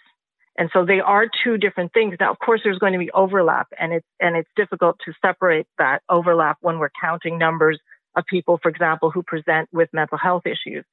And 0.58 0.68
so 0.72 0.84
they 0.84 0.98
are 0.98 1.26
two 1.44 1.56
different 1.56 1.92
things. 1.92 2.16
Now, 2.18 2.32
of 2.32 2.38
course, 2.40 2.60
there's 2.64 2.80
going 2.80 2.92
to 2.92 2.98
be 2.98 3.12
overlap 3.12 3.68
and 3.78 3.92
it's, 3.92 4.06
and 4.18 4.36
it's 4.36 4.50
difficult 4.56 4.96
to 5.04 5.12
separate 5.24 5.66
that 5.78 6.02
overlap 6.10 6.58
when 6.60 6.78
we're 6.80 6.90
counting 7.00 7.38
numbers 7.38 7.78
of 8.16 8.24
people, 8.26 8.58
for 8.60 8.68
example, 8.68 9.12
who 9.12 9.22
present 9.22 9.68
with 9.72 9.88
mental 9.92 10.18
health 10.18 10.42
issues. 10.46 10.84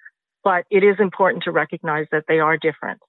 But 0.44 0.66
it 0.70 0.84
is 0.84 0.98
important 1.00 1.44
to 1.46 1.52
recognize 1.52 2.06
that 2.12 2.26
they 2.28 2.40
are 2.40 2.58
different 2.58 3.00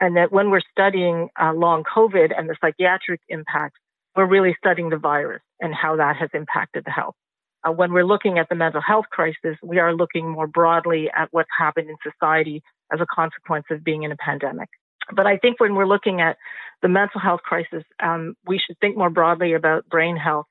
and 0.00 0.16
that 0.16 0.32
when 0.32 0.50
we're 0.50 0.62
studying 0.72 1.28
uh, 1.40 1.52
long 1.52 1.84
COVID 1.84 2.32
and 2.36 2.48
the 2.48 2.56
psychiatric 2.62 3.20
impacts, 3.28 3.78
we're 4.14 4.26
really 4.26 4.56
studying 4.58 4.88
the 4.88 4.96
virus 4.96 5.42
and 5.60 5.74
how 5.74 5.96
that 5.96 6.16
has 6.16 6.30
impacted 6.32 6.84
the 6.86 6.90
health. 6.90 7.14
Uh, 7.62 7.72
when 7.72 7.92
we're 7.92 8.06
looking 8.06 8.38
at 8.38 8.48
the 8.48 8.54
mental 8.54 8.80
health 8.80 9.06
crisis, 9.10 9.56
we 9.62 9.78
are 9.78 9.94
looking 9.94 10.30
more 10.30 10.46
broadly 10.46 11.10
at 11.14 11.28
what's 11.30 11.50
happened 11.56 11.90
in 11.90 11.96
society 12.02 12.62
as 12.90 13.00
a 13.00 13.06
consequence 13.06 13.66
of 13.70 13.84
being 13.84 14.02
in 14.02 14.12
a 14.12 14.16
pandemic. 14.16 14.68
But 15.14 15.26
I 15.26 15.36
think 15.36 15.60
when 15.60 15.74
we're 15.74 15.86
looking 15.86 16.20
at 16.20 16.36
the 16.82 16.88
mental 16.88 17.20
health 17.20 17.40
crisis, 17.42 17.84
um, 18.02 18.34
we 18.46 18.58
should 18.58 18.78
think 18.80 18.96
more 18.96 19.10
broadly 19.10 19.54
about 19.54 19.88
brain 19.88 20.16
health. 20.16 20.46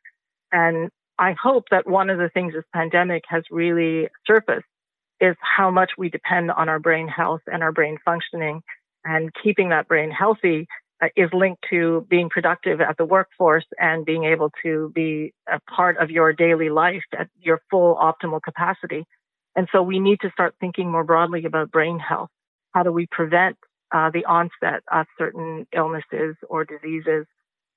And 0.51 0.89
I 1.19 1.35
hope 1.41 1.65
that 1.71 1.87
one 1.87 2.09
of 2.09 2.17
the 2.17 2.29
things 2.33 2.53
this 2.53 2.63
pandemic 2.73 3.23
has 3.29 3.43
really 3.51 4.07
surfaced 4.25 4.65
is 5.19 5.35
how 5.39 5.71
much 5.71 5.91
we 5.97 6.09
depend 6.09 6.51
on 6.51 6.67
our 6.67 6.79
brain 6.79 7.07
health 7.07 7.41
and 7.47 7.63
our 7.63 7.71
brain 7.71 7.97
functioning. 8.03 8.61
And 9.03 9.31
keeping 9.43 9.69
that 9.69 9.87
brain 9.87 10.11
healthy 10.11 10.67
uh, 11.01 11.07
is 11.15 11.29
linked 11.33 11.63
to 11.69 12.05
being 12.09 12.29
productive 12.29 12.81
at 12.81 12.97
the 12.97 13.05
workforce 13.05 13.65
and 13.77 14.05
being 14.05 14.23
able 14.23 14.51
to 14.63 14.91
be 14.95 15.33
a 15.51 15.59
part 15.69 15.97
of 15.97 16.09
your 16.09 16.33
daily 16.33 16.69
life 16.69 17.03
at 17.17 17.27
your 17.39 17.61
full 17.69 17.95
optimal 17.95 18.41
capacity. 18.41 19.05
And 19.55 19.67
so 19.71 19.81
we 19.81 19.99
need 19.99 20.19
to 20.21 20.31
start 20.31 20.55
thinking 20.59 20.91
more 20.91 21.03
broadly 21.03 21.45
about 21.45 21.71
brain 21.71 21.99
health. 21.99 22.29
How 22.73 22.83
do 22.83 22.91
we 22.91 23.07
prevent 23.09 23.57
uh, 23.95 24.09
the 24.13 24.25
onset 24.25 24.83
of 24.91 25.05
certain 25.17 25.65
illnesses 25.73 26.35
or 26.49 26.65
diseases 26.65 27.25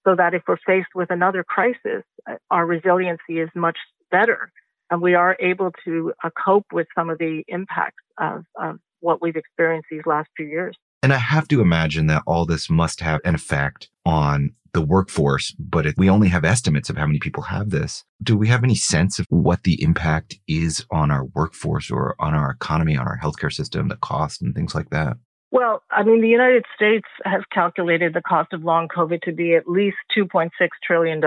so 0.05 0.17
that 0.17 0.35
if 0.35 0.43
we're 0.49 0.57
faced 0.67 0.89
with 0.95 1.11
another 1.11 1.45
crisis, 1.45 2.03
uh, 2.29 2.35
our 2.51 2.67
resiliency 2.67 3.39
is 3.39 3.49
much 3.55 3.79
better 4.11 4.51
and 4.91 5.01
we 5.01 5.15
are 5.15 5.37
able 5.39 5.71
to 5.85 6.13
uh, 6.25 6.31
cope 6.45 6.67
with 6.73 6.89
some 6.97 7.09
of 7.09 7.19
the 7.19 7.45
impacts 7.47 8.03
of, 8.19 8.45
of 8.61 8.79
what 9.01 9.23
we've 9.23 9.37
experienced 9.37 9.89
these 9.91 10.07
last 10.07 10.29
few 10.37 10.47
years. 10.47 10.77
And 11.05 11.13
I 11.13 11.19
have 11.19 11.47
to 11.49 11.61
imagine 11.61 12.07
that 12.09 12.23
all 12.27 12.47
this 12.47 12.69
must 12.69 13.01
have 13.01 13.21
an 13.25 13.37
effect 13.37 13.89
on 14.05 14.55
the 14.75 14.83
workforce, 14.83 15.55
but 15.59 15.87
if 15.87 15.95
we 15.97 16.11
only 16.11 16.29
have 16.29 16.45
estimates 16.45 16.91
of 16.91 16.97
how 16.97 17.07
many 17.07 17.21
people 17.21 17.45
have 17.45 17.71
this, 17.71 18.05
do 18.23 18.37
we 18.37 18.49
have 18.49 18.65
any 18.65 18.75
sense 18.75 19.19
of 19.19 19.27
what 19.31 19.63
the 19.63 19.81
impact 19.83 20.37
is 20.49 20.85
on 20.91 21.11
our 21.11 21.25
workforce 21.27 21.91
or 21.91 22.17
on 22.19 22.35
our 22.35 22.51
economy, 22.51 22.97
on 22.97 23.07
our 23.07 23.19
healthcare 23.23 23.53
system, 23.53 23.89
the 23.89 23.97
cost 23.97 24.43
and 24.43 24.55
things 24.55 24.75
like 24.75 24.91
that? 24.91 25.17
Well, 25.51 25.83
I 25.91 26.03
mean, 26.03 26.21
the 26.21 26.29
United 26.29 26.65
States 26.75 27.07
has 27.25 27.41
calculated 27.51 28.13
the 28.13 28.21
cost 28.21 28.53
of 28.53 28.65
long 28.65 28.89
COVID 28.89 29.23
to 29.23 29.33
be 29.33 29.55
at 29.55 29.67
least 29.67 29.97
$2.6 30.17 30.51
trillion. 30.85 31.21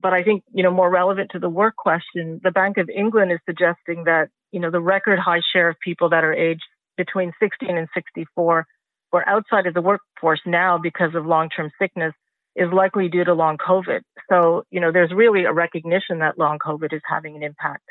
But 0.00 0.12
I 0.12 0.22
think, 0.22 0.44
you 0.52 0.62
know, 0.62 0.70
more 0.70 0.90
relevant 0.90 1.30
to 1.32 1.38
the 1.38 1.48
work 1.48 1.76
question, 1.76 2.40
the 2.44 2.50
Bank 2.50 2.76
of 2.76 2.90
England 2.90 3.32
is 3.32 3.38
suggesting 3.46 4.04
that, 4.04 4.28
you 4.52 4.60
know, 4.60 4.70
the 4.70 4.80
record 4.80 5.18
high 5.18 5.40
share 5.52 5.70
of 5.70 5.76
people 5.80 6.10
that 6.10 6.24
are 6.24 6.34
aged 6.34 6.62
between 6.98 7.32
16 7.40 7.76
and 7.76 7.88
64 7.94 8.66
or 9.12 9.28
outside 9.28 9.66
of 9.66 9.74
the 9.74 9.80
workforce 9.80 10.40
now 10.44 10.76
because 10.76 11.14
of 11.14 11.24
long 11.24 11.48
term 11.48 11.70
sickness 11.80 12.12
is 12.56 12.68
likely 12.72 13.08
due 13.08 13.24
to 13.24 13.32
long 13.32 13.56
COVID. 13.56 14.02
So, 14.30 14.64
you 14.70 14.80
know, 14.80 14.92
there's 14.92 15.12
really 15.12 15.44
a 15.44 15.52
recognition 15.52 16.18
that 16.18 16.38
long 16.38 16.58
COVID 16.58 16.92
is 16.92 17.02
having 17.08 17.34
an 17.36 17.42
impact. 17.42 17.84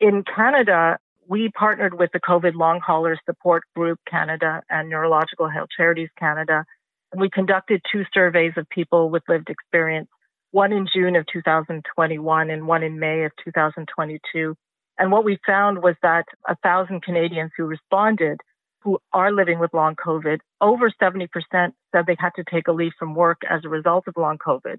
In 0.00 0.24
Canada, 0.24 0.98
we 1.28 1.50
partnered 1.50 1.98
with 1.98 2.10
the 2.12 2.20
COVID 2.20 2.54
Long 2.54 2.80
Haulers 2.80 3.18
Support 3.26 3.64
Group 3.74 3.98
Canada 4.08 4.62
and 4.70 4.88
Neurological 4.88 5.48
Health 5.48 5.68
Charities 5.76 6.10
Canada. 6.18 6.64
And 7.12 7.20
we 7.20 7.30
conducted 7.30 7.82
two 7.90 8.04
surveys 8.12 8.52
of 8.56 8.68
people 8.68 9.10
with 9.10 9.22
lived 9.28 9.50
experience, 9.50 10.08
one 10.50 10.72
in 10.72 10.86
June 10.92 11.16
of 11.16 11.26
2021 11.32 12.50
and 12.50 12.66
one 12.66 12.82
in 12.82 12.98
May 12.98 13.24
of 13.24 13.32
2022. 13.44 14.54
And 14.98 15.12
what 15.12 15.24
we 15.24 15.38
found 15.46 15.82
was 15.82 15.94
that 16.02 16.24
a 16.48 16.56
thousand 16.56 17.02
Canadians 17.02 17.52
who 17.56 17.64
responded 17.64 18.38
who 18.86 18.98
are 19.12 19.32
living 19.32 19.58
with 19.58 19.74
long 19.74 19.96
COVID, 19.96 20.38
over 20.60 20.90
70% 20.90 21.26
said 21.50 21.72
they 22.06 22.16
had 22.18 22.30
to 22.36 22.44
take 22.48 22.68
a 22.68 22.72
leave 22.72 22.92
from 22.96 23.16
work 23.16 23.38
as 23.50 23.62
a 23.64 23.68
result 23.68 24.04
of 24.06 24.14
long 24.16 24.38
COVID, 24.38 24.76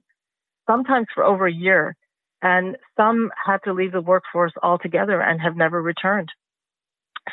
sometimes 0.65 1.07
for 1.13 1.25
over 1.25 1.45
a 1.45 1.51
year. 1.51 1.93
And 2.41 2.77
some 2.95 3.31
had 3.45 3.59
to 3.63 3.73
leave 3.73 3.91
the 3.91 4.01
workforce 4.01 4.53
altogether 4.61 5.19
and 5.21 5.41
have 5.41 5.55
never 5.55 5.81
returned. 5.81 6.29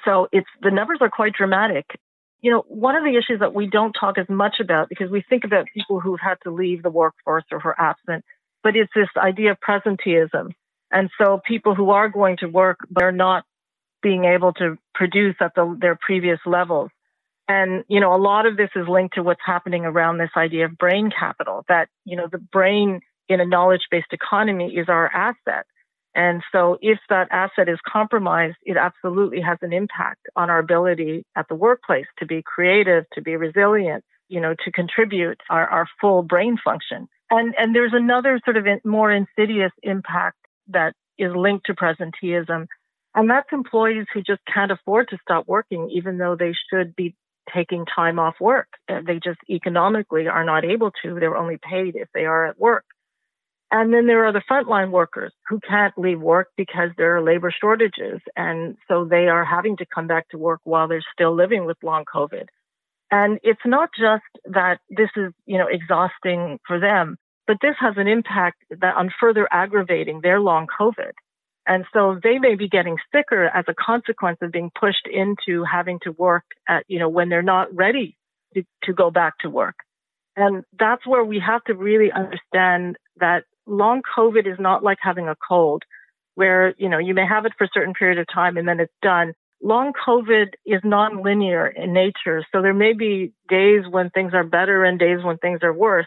So 0.05 0.29
it's 0.33 0.49
the 0.61 0.71
numbers 0.71 0.99
are 1.01 1.11
quite 1.11 1.35
dramatic. 1.35 1.87
You 2.41 2.51
know, 2.51 2.65
one 2.69 2.97
of 2.97 3.05
the 3.05 3.17
issues 3.17 3.41
that 3.41 3.55
we 3.55 3.69
don't 3.69 3.93
talk 3.93 4.19
as 4.19 4.29
much 4.29 4.57
about 4.61 4.89
because 4.89 5.11
we 5.11 5.23
think 5.29 5.45
about 5.45 5.67
people 5.75 6.01
who've 6.01 6.21
had 6.21 6.37
to 6.45 6.51
leave 6.51 6.83
the 6.83 6.91
workforce 6.91 7.45
or 7.51 7.61
who 7.61 7.69
are 7.69 7.81
absent, 7.81 8.25
but 8.63 8.77
it's 8.77 8.93
this 8.95 9.09
idea 9.17 9.53
of 9.53 9.59
presenteeism. 9.61 10.51
And 10.91 11.11
so 11.19 11.41
people 11.47 11.75
who 11.75 11.91
are 11.91 12.09
going 12.09 12.37
to 12.39 12.47
work, 12.47 12.79
are 13.01 13.13
not 13.13 13.45
being 14.03 14.25
able 14.25 14.53
to 14.55 14.77
produce 14.95 15.37
at 15.41 15.55
the, 15.55 15.77
their 15.81 15.97
previous 16.01 16.39
levels. 16.45 16.91
And, 17.49 17.85
you 17.89 18.01
know, 18.01 18.15
a 18.15 18.21
lot 18.21 18.47
of 18.47 18.57
this 18.57 18.71
is 18.77 18.89
linked 18.89 19.15
to 19.15 19.23
what's 19.23 19.41
happening 19.45 19.85
around 19.85 20.19
this 20.19 20.31
idea 20.37 20.67
of 20.67 20.79
brain 20.79 21.11
capital, 21.11 21.65
that, 21.69 21.89
you 22.05 22.17
know, 22.17 22.29
the 22.31 22.39
brain 22.39 23.01
in 23.29 23.41
a 23.41 23.47
knowledge 23.47 23.87
based 23.91 24.13
economy 24.13 24.75
is 24.75 24.89
our 24.89 25.09
asset. 25.09 25.67
And 26.15 26.43
so 26.53 26.79
if 26.81 26.99
that 27.09 27.29
asset 27.33 27.69
is 27.69 27.79
compromised, 27.87 28.57
it 28.63 28.77
absolutely 28.77 29.41
has 29.41 29.59
an 29.63 29.73
impact 29.73 30.21
on 30.37 30.49
our 30.49 30.61
ability 30.61 31.25
at 31.37 31.49
the 31.49 31.57
workplace 31.57 32.07
to 32.19 32.27
be 32.27 32.43
creative, 32.43 33.05
to 33.15 33.23
be 33.23 33.37
resilient, 33.37 34.05
you 34.29 34.41
know, 34.41 34.55
to 34.65 34.71
contribute 34.71 35.41
our, 35.51 35.67
our 35.69 35.87
full 36.01 36.23
brain 36.23 36.57
function. 36.63 37.09
And, 37.31 37.55
and 37.59 37.75
there's 37.75 37.93
another 37.95 38.41
sort 38.45 38.57
of 38.57 38.67
more 38.85 39.11
insidious 39.11 39.73
impact 39.83 40.37
that 40.69 40.95
is 41.19 41.33
linked 41.35 41.67
to 41.67 41.75
presenteeism. 41.75 42.67
And 43.17 43.31
that's 43.31 43.49
employees 43.53 44.07
who 44.13 44.23
just 44.23 44.41
can't 44.53 44.73
afford 44.73 45.09
to 45.09 45.19
stop 45.23 45.49
working, 45.49 45.91
even 45.93 46.19
though 46.19 46.37
they 46.37 46.55
should 46.71 46.95
be 46.95 47.17
taking 47.53 47.87
time 47.87 48.19
off 48.19 48.35
work. 48.41 48.69
They 48.89 49.21
just 49.23 49.39
economically 49.51 50.29
are 50.29 50.45
not 50.45 50.65
able 50.65 50.93
to. 51.03 51.19
They're 51.19 51.37
only 51.37 51.59
paid 51.63 51.97
if 51.97 52.09
they 52.15 52.25
are 52.25 52.47
at 52.47 52.59
work. 52.59 52.85
And 53.77 53.93
then 53.93 54.07
there 54.07 54.25
are 54.25 54.33
the 54.33 54.41
frontline 54.49 54.93
workers 54.93 55.33
who 55.49 55.59
can't 55.59 55.99
leave 55.99 56.21
work 56.21 56.51
because 56.57 56.91
there 56.97 57.17
are 57.17 57.21
labor 57.21 57.53
shortages. 57.61 58.21
And 58.37 58.77
so 58.87 59.05
they 59.05 59.27
are 59.27 59.45
having 59.45 59.77
to 59.79 59.87
come 59.93 60.07
back 60.07 60.29
to 60.29 60.39
work 60.39 60.61
while 60.63 60.87
they're 60.87 61.03
still 61.13 61.35
living 61.35 61.65
with 61.67 61.77
long 61.83 62.05
COVID. 62.05 62.45
And 63.11 63.41
it's 63.43 63.67
not 63.67 63.91
just 63.99 64.23
that 64.45 64.79
this 64.91 65.09
is, 65.17 65.33
you 65.45 65.59
know, 65.59 65.67
exhausting 65.67 66.61
for 66.65 66.79
them, 66.79 67.17
but 67.49 67.57
this 67.61 67.75
has 67.81 67.95
an 67.97 68.07
impact 68.07 68.63
that 68.71 68.95
on 68.95 69.11
further 69.19 69.49
aggravating 69.51 70.21
their 70.21 70.39
long 70.39 70.69
COVID. 70.81 71.11
And 71.67 71.85
so 71.93 72.17
they 72.23 72.39
may 72.39 72.55
be 72.55 72.69
getting 72.69 72.99
sicker 73.13 73.47
as 73.47 73.65
a 73.67 73.75
consequence 73.75 74.39
of 74.41 74.53
being 74.53 74.71
pushed 74.79 75.09
into 75.13 75.65
having 75.65 75.99
to 76.05 76.13
work 76.13 76.45
at, 76.69 76.85
you 76.87 77.01
know, 77.01 77.09
when 77.09 77.29
they're 77.29 77.43
not 77.43 77.75
ready 77.75 78.17
to, 78.55 78.63
to 78.85 78.93
go 78.93 79.11
back 79.11 79.37
to 79.41 79.51
work. 79.51 79.75
And 80.37 80.63
that's 80.79 81.05
where 81.05 81.25
we 81.25 81.41
have 81.45 81.65
to 81.65 81.75
really 81.75 82.13
understand 82.13 82.99
that 83.19 83.45
long 83.67 84.03
COVID 84.17 84.51
is 84.51 84.59
not 84.59 84.83
like 84.83 84.99
having 85.01 85.29
a 85.29 85.37
cold 85.47 85.83
where, 86.35 86.75
you 86.79 86.89
know, 86.89 86.99
you 86.99 87.15
may 87.15 87.27
have 87.27 87.47
it 87.47 87.53
for 87.57 87.65
a 87.65 87.71
certain 87.73 87.95
period 87.95 88.19
of 88.19 88.27
time 88.33 88.57
and 88.57 88.67
then 88.67 88.81
it's 88.81 88.93
done. 89.03 89.35
Long 89.63 89.93
COVID 90.07 90.55
is 90.67 90.81
non-linear 90.85 91.69
in 91.69 91.93
nature. 91.93 92.45
So 92.53 92.61
there 92.61 92.75
may 92.75 92.93
be 92.93 93.33
days 93.49 93.85
when 93.89 94.11
things 94.11 94.33
are 94.35 94.45
better 94.45 94.85
and 94.85 94.99
days 94.99 95.19
when 95.23 95.39
things 95.39 95.61
are 95.63 95.73
worse. 95.73 96.07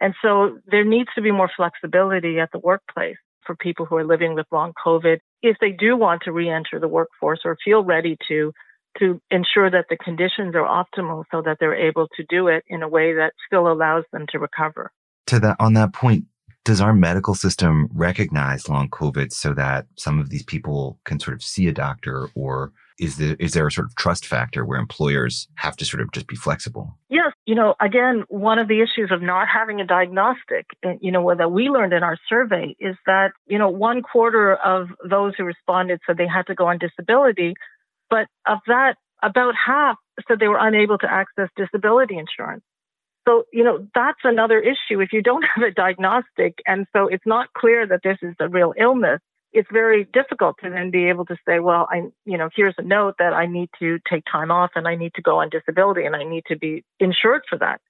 And 0.00 0.14
so 0.22 0.58
there 0.66 0.84
needs 0.84 1.10
to 1.14 1.22
be 1.22 1.30
more 1.30 1.50
flexibility 1.56 2.40
at 2.40 2.50
the 2.52 2.58
workplace 2.58 3.16
for 3.46 3.54
people 3.54 3.86
who 3.86 3.96
are 3.96 4.04
living 4.04 4.34
with 4.34 4.46
long 4.50 4.72
COVID 4.84 5.18
if 5.42 5.56
they 5.60 5.70
do 5.70 5.96
want 5.96 6.22
to 6.24 6.32
re-enter 6.32 6.78
the 6.78 6.88
workforce 6.88 7.40
or 7.44 7.56
feel 7.64 7.82
ready 7.82 8.16
to 8.28 8.52
to 8.98 9.20
ensure 9.30 9.70
that 9.70 9.86
the 9.88 9.96
conditions 9.96 10.54
are 10.56 10.66
optimal 10.66 11.22
so 11.30 11.40
that 11.42 11.58
they're 11.60 11.88
able 11.88 12.08
to 12.16 12.24
do 12.28 12.48
it 12.48 12.64
in 12.66 12.82
a 12.82 12.88
way 12.88 13.14
that 13.14 13.32
still 13.46 13.70
allows 13.70 14.04
them 14.12 14.26
to 14.30 14.38
recover. 14.38 14.90
To 15.28 15.38
that 15.38 15.56
on 15.60 15.74
that 15.74 15.92
point, 15.92 16.24
does 16.64 16.80
our 16.80 16.92
medical 16.92 17.34
system 17.34 17.88
recognize 17.92 18.68
long 18.68 18.88
COVID 18.90 19.32
so 19.32 19.54
that 19.54 19.86
some 19.96 20.18
of 20.18 20.30
these 20.30 20.42
people 20.42 20.98
can 21.04 21.18
sort 21.18 21.34
of 21.34 21.42
see 21.42 21.68
a 21.68 21.72
doctor 21.72 22.28
or 22.34 22.72
is 22.98 23.16
there, 23.16 23.34
is 23.40 23.52
there 23.54 23.66
a 23.66 23.72
sort 23.72 23.86
of 23.86 23.94
trust 23.96 24.26
factor 24.26 24.64
where 24.64 24.78
employers 24.78 25.48
have 25.54 25.74
to 25.78 25.86
sort 25.86 26.02
of 26.02 26.12
just 26.12 26.26
be 26.26 26.36
flexible? 26.36 26.98
Yes. 27.08 27.32
You 27.46 27.54
know, 27.54 27.74
again, 27.80 28.24
one 28.28 28.58
of 28.58 28.68
the 28.68 28.82
issues 28.82 29.10
of 29.10 29.22
not 29.22 29.48
having 29.48 29.80
a 29.80 29.86
diagnostic, 29.86 30.66
eh, 30.84 30.96
you 31.00 31.10
know, 31.10 31.34
that 31.34 31.50
we 31.50 31.70
learned 31.70 31.94
in 31.94 32.02
our 32.02 32.18
survey 32.28 32.76
is 32.78 32.96
that, 33.06 33.30
you 33.46 33.58
know, 33.58 33.70
one 33.70 34.02
quarter 34.02 34.54
of 34.54 34.88
those 35.08 35.32
who 35.36 35.44
responded 35.44 36.00
said 36.06 36.18
they 36.18 36.28
had 36.28 36.46
to 36.48 36.54
go 36.54 36.66
on 36.66 36.76
disability. 36.78 37.54
But 38.10 38.26
of 38.46 38.58
that, 38.66 38.96
about 39.22 39.54
half 39.54 39.96
said 40.28 40.38
they 40.38 40.48
were 40.48 40.58
unable 40.60 40.98
to 40.98 41.10
access 41.10 41.48
disability 41.56 42.18
insurance. 42.18 42.62
So, 43.28 43.44
you 43.52 43.64
know, 43.64 43.86
that's 43.94 44.20
another 44.24 44.58
issue. 44.60 45.00
If 45.00 45.12
you 45.12 45.22
don't 45.22 45.44
have 45.54 45.64
a 45.64 45.72
diagnostic, 45.72 46.58
and 46.66 46.86
so 46.94 47.06
it's 47.06 47.26
not 47.26 47.52
clear 47.52 47.86
that 47.86 48.00
this 48.02 48.18
is 48.22 48.34
a 48.40 48.48
real 48.48 48.74
illness, 48.78 49.20
it's 49.52 49.68
very 49.72 50.04
difficult 50.12 50.56
to 50.62 50.70
then 50.70 50.90
be 50.90 51.08
able 51.08 51.24
to 51.26 51.36
say, 51.46 51.58
well, 51.58 51.88
I, 51.90 52.02
you 52.24 52.38
know, 52.38 52.48
here's 52.54 52.74
a 52.78 52.82
note 52.82 53.16
that 53.18 53.32
I 53.32 53.46
need 53.46 53.68
to 53.80 53.98
take 54.08 54.22
time 54.30 54.50
off 54.50 54.70
and 54.76 54.86
I 54.86 54.94
need 54.94 55.14
to 55.14 55.22
go 55.22 55.40
on 55.40 55.48
disability 55.50 56.04
and 56.04 56.14
I 56.14 56.22
need 56.22 56.44
to 56.48 56.56
be 56.56 56.84
insured 57.00 57.42
for 57.48 57.58
that. 57.58 57.80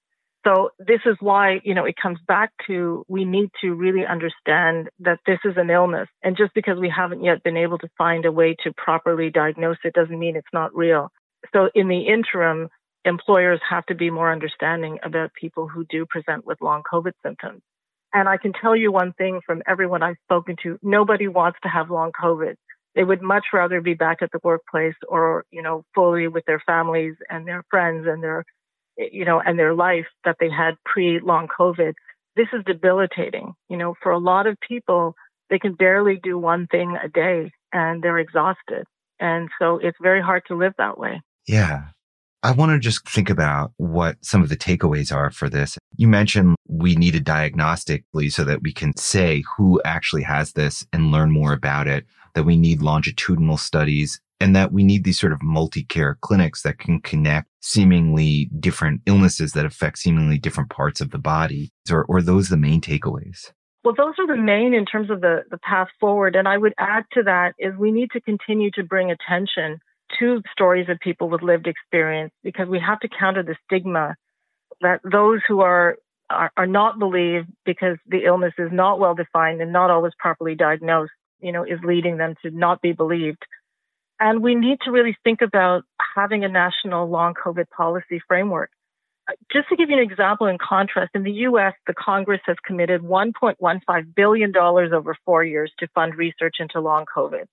So 0.47 0.71
this 0.79 1.01
is 1.05 1.17
why, 1.21 1.61
you 1.65 1.75
know, 1.75 1.85
it 1.85 1.97
comes 2.03 2.19
back 2.27 2.51
to 2.67 3.05
we 3.09 3.27
need 3.27 3.51
to 3.61 3.75
really 3.75 4.07
understand 4.07 4.89
that 5.01 5.19
this 5.27 5.39
is 5.45 5.55
an 5.59 5.69
illness. 5.69 6.09
And 6.23 6.35
just 6.37 6.55
because 6.55 6.79
we 6.79 6.89
haven't 6.95 7.23
yet 7.23 7.43
been 7.43 7.59
able 7.59 7.77
to 7.79 7.89
find 7.99 8.25
a 8.25 8.33
way 8.33 8.57
to 8.65 8.73
properly 8.73 9.29
diagnose 9.29 9.77
it 9.85 9.93
doesn't 9.93 10.19
mean 10.19 10.37
it's 10.37 10.49
not 10.53 10.75
real. 10.75 11.13
So 11.53 11.69
in 11.75 11.89
the 11.89 12.07
interim, 12.07 12.69
employers 13.05 13.61
have 13.69 13.87
to 13.87 13.95
be 13.95 14.11
more 14.11 14.33
understanding 14.33 14.99
about 15.03 15.33
people 15.35 15.69
who 15.69 15.85
do 15.89 16.07
present 16.07 16.47
with 16.47 16.61
long 16.61 16.83
COVID 16.91 17.13
symptoms. 17.25 17.63
And 18.13 18.29
I 18.29 18.37
can 18.37 18.53
tell 18.53 18.75
you 18.75 18.91
one 18.91 19.13
thing 19.13 19.41
from 19.47 19.63
everyone 19.67 20.03
I've 20.03 20.17
spoken 20.25 20.57
to, 20.65 20.79
nobody 20.83 21.29
wants 21.29 21.59
to 21.63 21.69
have 21.69 21.91
long 21.91 22.11
COVID. 22.13 22.57
They 22.95 23.05
would 23.05 23.23
much 23.23 23.45
rather 23.53 23.81
be 23.81 23.95
back 23.95 24.19
at 24.21 24.33
the 24.33 24.41
workplace 24.43 24.97
or, 25.09 25.45
you 25.53 25.63
know, 25.63 25.85
fully 25.95 26.27
with 26.27 26.45
their 26.47 26.61
families 26.67 27.15
and 27.29 27.47
their 27.47 27.63
friends 27.71 28.07
and 28.09 28.23
their, 28.23 28.45
you 28.97 29.25
know, 29.25 29.41
and 29.41 29.57
their 29.57 29.75
life 29.75 30.07
that 30.25 30.37
they 30.41 30.51
had 30.51 30.75
pre 30.85 31.21
long 31.21 31.47
COVID. 31.47 31.95
This 32.35 32.49
is 32.53 32.65
debilitating. 32.67 33.55
You 33.69 33.77
know, 33.77 33.95
for 34.03 34.11
a 34.11 34.19
lot 34.19 34.49
of 34.49 34.57
people, 34.67 35.15
they 35.51 35.61
can 35.61 35.75
barely 35.75 36.19
do 36.21 36.37
one 36.37 36.67
thing 36.67 36.97
a 37.03 37.09
day 37.09 37.53
and 37.73 38.03
they're 38.03 38.19
exhausted. 38.19 38.85
And 39.21 39.51
so 39.61 39.79
it's 39.79 39.99
very 40.03 40.21
hard 40.21 40.43
to 40.49 40.57
live 40.57 40.73
that 40.79 40.99
way. 40.99 41.23
Yeah. 41.47 41.85
I 42.43 42.53
want 42.53 42.73
to 42.73 42.79
just 42.79 43.07
think 43.07 43.29
about 43.29 43.73
what 43.77 44.17
some 44.23 44.43
of 44.43 44.49
the 44.49 44.57
takeaways 44.57 45.15
are 45.15 45.31
for 45.31 45.51
this. 45.51 45.77
You 45.97 46.09
mentioned 46.09 46.57
we 46.67 46.95
need 46.95 47.15
a 47.15 47.21
diagnostically 47.21 48.33
so 48.33 48.45
that 48.45 48.63
we 48.63 48.73
can 48.73 48.97
say 48.97 49.43
who 49.57 49.81
actually 49.85 50.23
has 50.23 50.53
this 50.53 50.87
and 50.91 51.13
learn 51.13 51.31
more 51.31 51.53
about 51.53 51.87
it, 51.87 52.07
that 52.35 52.45
we 52.45 52.57
need 52.57 52.81
longitudinal 52.81 53.59
studies 53.59 54.23
and 54.41 54.57
that 54.57 54.73
we 54.73 54.83
need 54.83 55.05
these 55.05 55.21
sort 55.21 55.35
of 55.35 55.43
multi-care 55.43 56.17
clinics 56.23 56.63
that 56.63 56.79
can 56.79 57.03
connect 57.03 57.47
seemingly 57.61 58.51
different 58.59 59.03
illnesses 59.05 59.53
that 59.53 59.67
affect 59.67 59.99
seemingly 59.99 60.39
different 60.39 60.71
parts 60.71 61.03
of 61.03 61.11
the 61.11 61.19
body. 61.19 61.71
Or, 61.91 62.07
or 62.07 62.23
those 62.23 62.49
the 62.49 62.57
main 62.57 62.81
takeaways? 62.81 63.53
Well, 63.85 63.95
those 63.95 64.15
are 64.19 64.27
the 64.27 64.41
main 64.41 64.73
in 64.73 64.87
terms 64.87 65.11
of 65.11 65.21
the, 65.21 65.43
the 65.51 65.59
path 65.59 65.89
forward. 65.99 66.37
And 66.37 66.49
I 66.49 66.57
would 66.57 66.73
add 66.79 67.05
to 67.13 67.23
that 67.25 67.53
is 67.59 67.75
we 67.79 67.93
need 67.93 68.11
to 68.13 68.21
continue 68.23 68.71
to 68.73 68.83
bring 68.83 69.11
attention 69.11 69.81
to 70.19 70.43
stories 70.53 70.89
of 70.89 70.99
people 71.01 71.29
with 71.29 71.43
lived 71.43 71.67
experience 71.67 72.33
because 72.43 72.69
we 72.69 72.81
have 72.81 73.01
to 73.01 73.09
counter 73.09 73.43
the 73.43 73.57
stigma 73.65 74.15
that 74.81 75.01
those 75.05 75.41
who 75.47 75.61
are, 75.61 75.97
are, 76.29 76.51
are 76.57 76.67
not 76.67 76.99
believed 76.99 77.49
because 77.65 77.97
the 78.07 78.25
illness 78.25 78.55
is 78.59 78.71
not 78.73 78.99
well 78.99 79.15
defined 79.15 79.61
and 79.61 79.73
not 79.73 79.91
always 79.91 80.13
properly 80.19 80.55
diagnosed, 80.55 81.13
you 81.41 81.53
know, 81.53 81.65
is 81.65 81.79
leading 81.85 82.17
them 82.17 82.35
to 82.43 82.51
not 82.51 82.81
be 82.81 82.93
believed. 82.93 83.45
And 84.19 84.43
we 84.43 84.55
need 84.55 84.79
to 84.85 84.91
really 84.91 85.17
think 85.25 85.41
about 85.41 85.85
having 86.15 86.45
a 86.45 86.49
national 86.49 87.09
long 87.09 87.35
COVID 87.35 87.71
policy 87.71 88.21
framework. 88.29 88.71
Uh, 89.29 89.33
just 89.53 89.69
to 89.69 89.77
give 89.77 89.89
you 89.91 89.97
an 89.97 90.03
example 90.03 90.47
in 90.47 90.59
contrast, 90.59 91.11
in 91.15 91.23
the 91.23 91.33
US, 91.33 91.75
the 91.87 91.95
Congress 91.95 92.41
has 92.47 92.57
committed 92.65 93.03
$1.15 93.03 94.15
billion 94.15 94.57
over 94.57 95.17
four 95.25 95.45
years 95.45 95.73
to 95.79 95.89
fund 95.95 96.15
research 96.17 96.57
into 96.59 96.81
long 96.81 97.07
COVID. 97.15 97.47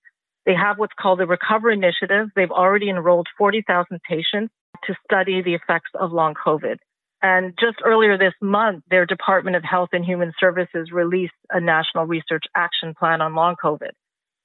They 0.48 0.56
have 0.56 0.80
what's 0.80 0.94
called 0.98 1.20
the 1.20 1.28
Recover 1.28 1.70
Initiative. 1.70 2.30
They've 2.34 2.50
already 2.50 2.90
enrolled 2.90 3.28
40,000 3.38 4.00
patients 4.10 4.54
to 4.86 4.96
study 5.04 5.42
the 5.42 5.56
effects 5.56 5.92
of 5.94 6.14
long 6.14 6.36
COVID. 6.36 6.78
And 7.22 7.54
just 7.60 7.80
earlier 7.84 8.18
this 8.18 8.34
month, 8.42 8.86
their 8.90 9.06
Department 9.06 9.58
of 9.58 9.64
Health 9.66 9.90
and 9.92 10.06
Human 10.06 10.32
Services 10.40 10.90
released 10.94 11.34
a 11.52 11.60
national 11.60 12.06
research 12.06 12.44
action 12.56 12.94
plan 12.98 13.20
on 13.20 13.36
long 13.36 13.56
COVID. 13.62 13.92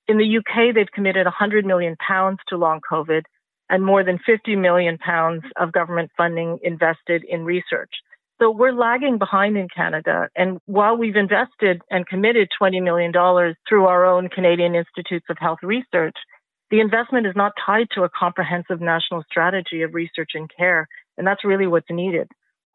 In 0.09 0.19
the 0.19 0.39
UK, 0.39 0.75
they've 0.75 0.91
committed 0.93 1.27
100 1.27 1.65
million 1.65 1.95
pounds 2.05 2.41
to 2.49 2.57
long 2.57 2.81
COVID 2.91 3.23
and 3.71 3.85
more 3.85 4.03
than 4.03 4.19
50 4.27 4.57
million 4.57 4.99
pounds 4.99 5.45
of 5.57 5.71
government 5.71 6.11
funding 6.17 6.59
invested 6.65 7.23
in 7.29 7.45
research. 7.45 7.91
So 8.43 8.51
we're 8.51 8.73
lagging 8.73 9.19
behind 9.19 9.57
in 9.57 9.69
Canada. 9.69 10.29
And 10.35 10.59
while 10.67 10.97
we've 10.97 11.15
invested 11.15 11.81
and 11.91 12.05
committed 12.05 12.49
$20 12.61 12.83
million 12.83 13.13
through 13.69 13.85
our 13.87 14.05
own 14.05 14.29
Canadian 14.29 14.75
Institutes 14.75 15.27
of 15.31 15.37
Health 15.39 15.61
Research, 15.63 16.17
the 16.73 16.81
investment 16.81 17.29
is 17.29 17.35
not 17.37 17.53
tied 17.65 17.87
to 17.95 18.03
a 18.03 18.09
comprehensive 18.09 18.81
national 18.81 19.23
strategy 19.31 19.83
of 19.83 19.95
research 19.95 20.31
and 20.35 20.51
care. 20.59 20.89
And 21.17 21.25
that's 21.25 21.45
really 21.45 21.69
what's 21.69 21.87
needed. 21.89 22.27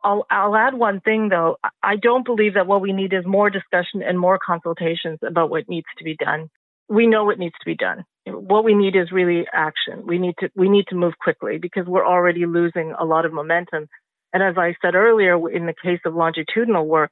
I'll, 0.06 0.26
I'll 0.32 0.56
add 0.56 0.74
one 0.74 1.02
thing 1.02 1.28
though. 1.28 1.58
I 1.84 1.98
don't 1.98 2.26
believe 2.26 2.54
that 2.54 2.68
what 2.68 2.80
we 2.80 2.94
need 2.94 3.12
is 3.12 3.26
more 3.26 3.50
discussion 3.50 4.02
and 4.02 4.18
more 4.18 4.40
consultations 4.40 5.20
about 5.22 5.50
what 5.50 5.68
needs 5.68 5.88
to 5.98 6.06
be 6.06 6.16
done. 6.16 6.50
We 6.88 7.08
know 7.08 7.26
what 7.26 7.40
needs 7.40 7.56
to 7.60 7.66
be 7.66 7.76
done. 7.76 8.06
What 8.26 8.64
we 8.64 8.74
need 8.74 8.96
is 8.96 9.12
really 9.12 9.46
action. 9.52 10.06
We 10.06 10.18
need 10.18 10.36
to, 10.40 10.50
we 10.56 10.70
need 10.70 10.86
to 10.90 10.96
move 10.96 11.16
quickly 11.20 11.58
because 11.58 11.88
we're 11.88 12.08
already 12.08 12.46
losing 12.46 12.94
a 12.98 13.04
lot 13.04 13.26
of 13.26 13.34
momentum. 13.34 13.90
And 14.34 14.44
as 14.44 14.56
I 14.58 14.76
said 14.82 14.96
earlier, 14.96 15.50
in 15.50 15.66
the 15.66 15.74
case 15.74 16.00
of 16.06 16.16
longitudinal 16.16 16.86
work, 16.86 17.12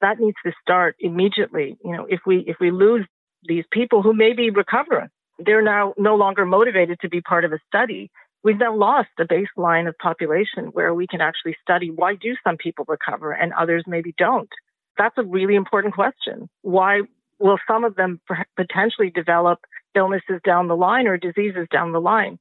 that 0.00 0.18
needs 0.18 0.36
to 0.44 0.52
start 0.60 0.96
immediately. 0.98 1.76
You 1.84 1.92
know, 1.92 2.06
if 2.08 2.20
we, 2.26 2.38
if 2.46 2.56
we 2.60 2.70
lose 2.70 3.06
these 3.46 3.64
people 3.70 4.02
who 4.02 4.14
may 4.14 4.32
be 4.32 4.50
recovering, 4.50 5.08
they're 5.38 5.62
now 5.62 5.94
no 5.96 6.14
longer 6.16 6.46
motivated 6.46 6.98
to 7.00 7.08
be 7.08 7.20
part 7.20 7.44
of 7.44 7.52
a 7.52 7.58
study 7.66 8.10
we've 8.44 8.58
now 8.58 8.76
lost 8.76 9.08
a 9.18 9.24
baseline 9.24 9.88
of 9.88 9.98
population 9.98 10.66
where 10.72 10.94
we 10.94 11.08
can 11.08 11.20
actually 11.20 11.56
study 11.62 11.90
why 11.90 12.14
do 12.14 12.36
some 12.44 12.56
people 12.56 12.84
recover 12.86 13.32
and 13.32 13.52
others 13.54 13.82
maybe 13.86 14.14
don't. 14.16 14.50
That's 14.96 15.16
a 15.18 15.24
really 15.24 15.56
important 15.56 15.94
question. 15.94 16.48
Why 16.62 17.00
will 17.40 17.58
some 17.66 17.82
of 17.82 17.96
them 17.96 18.20
potentially 18.56 19.10
develop 19.10 19.60
illnesses 19.96 20.40
down 20.44 20.68
the 20.68 20.76
line 20.76 21.08
or 21.08 21.16
diseases 21.16 21.66
down 21.72 21.90
the 21.90 22.00
line? 22.00 22.38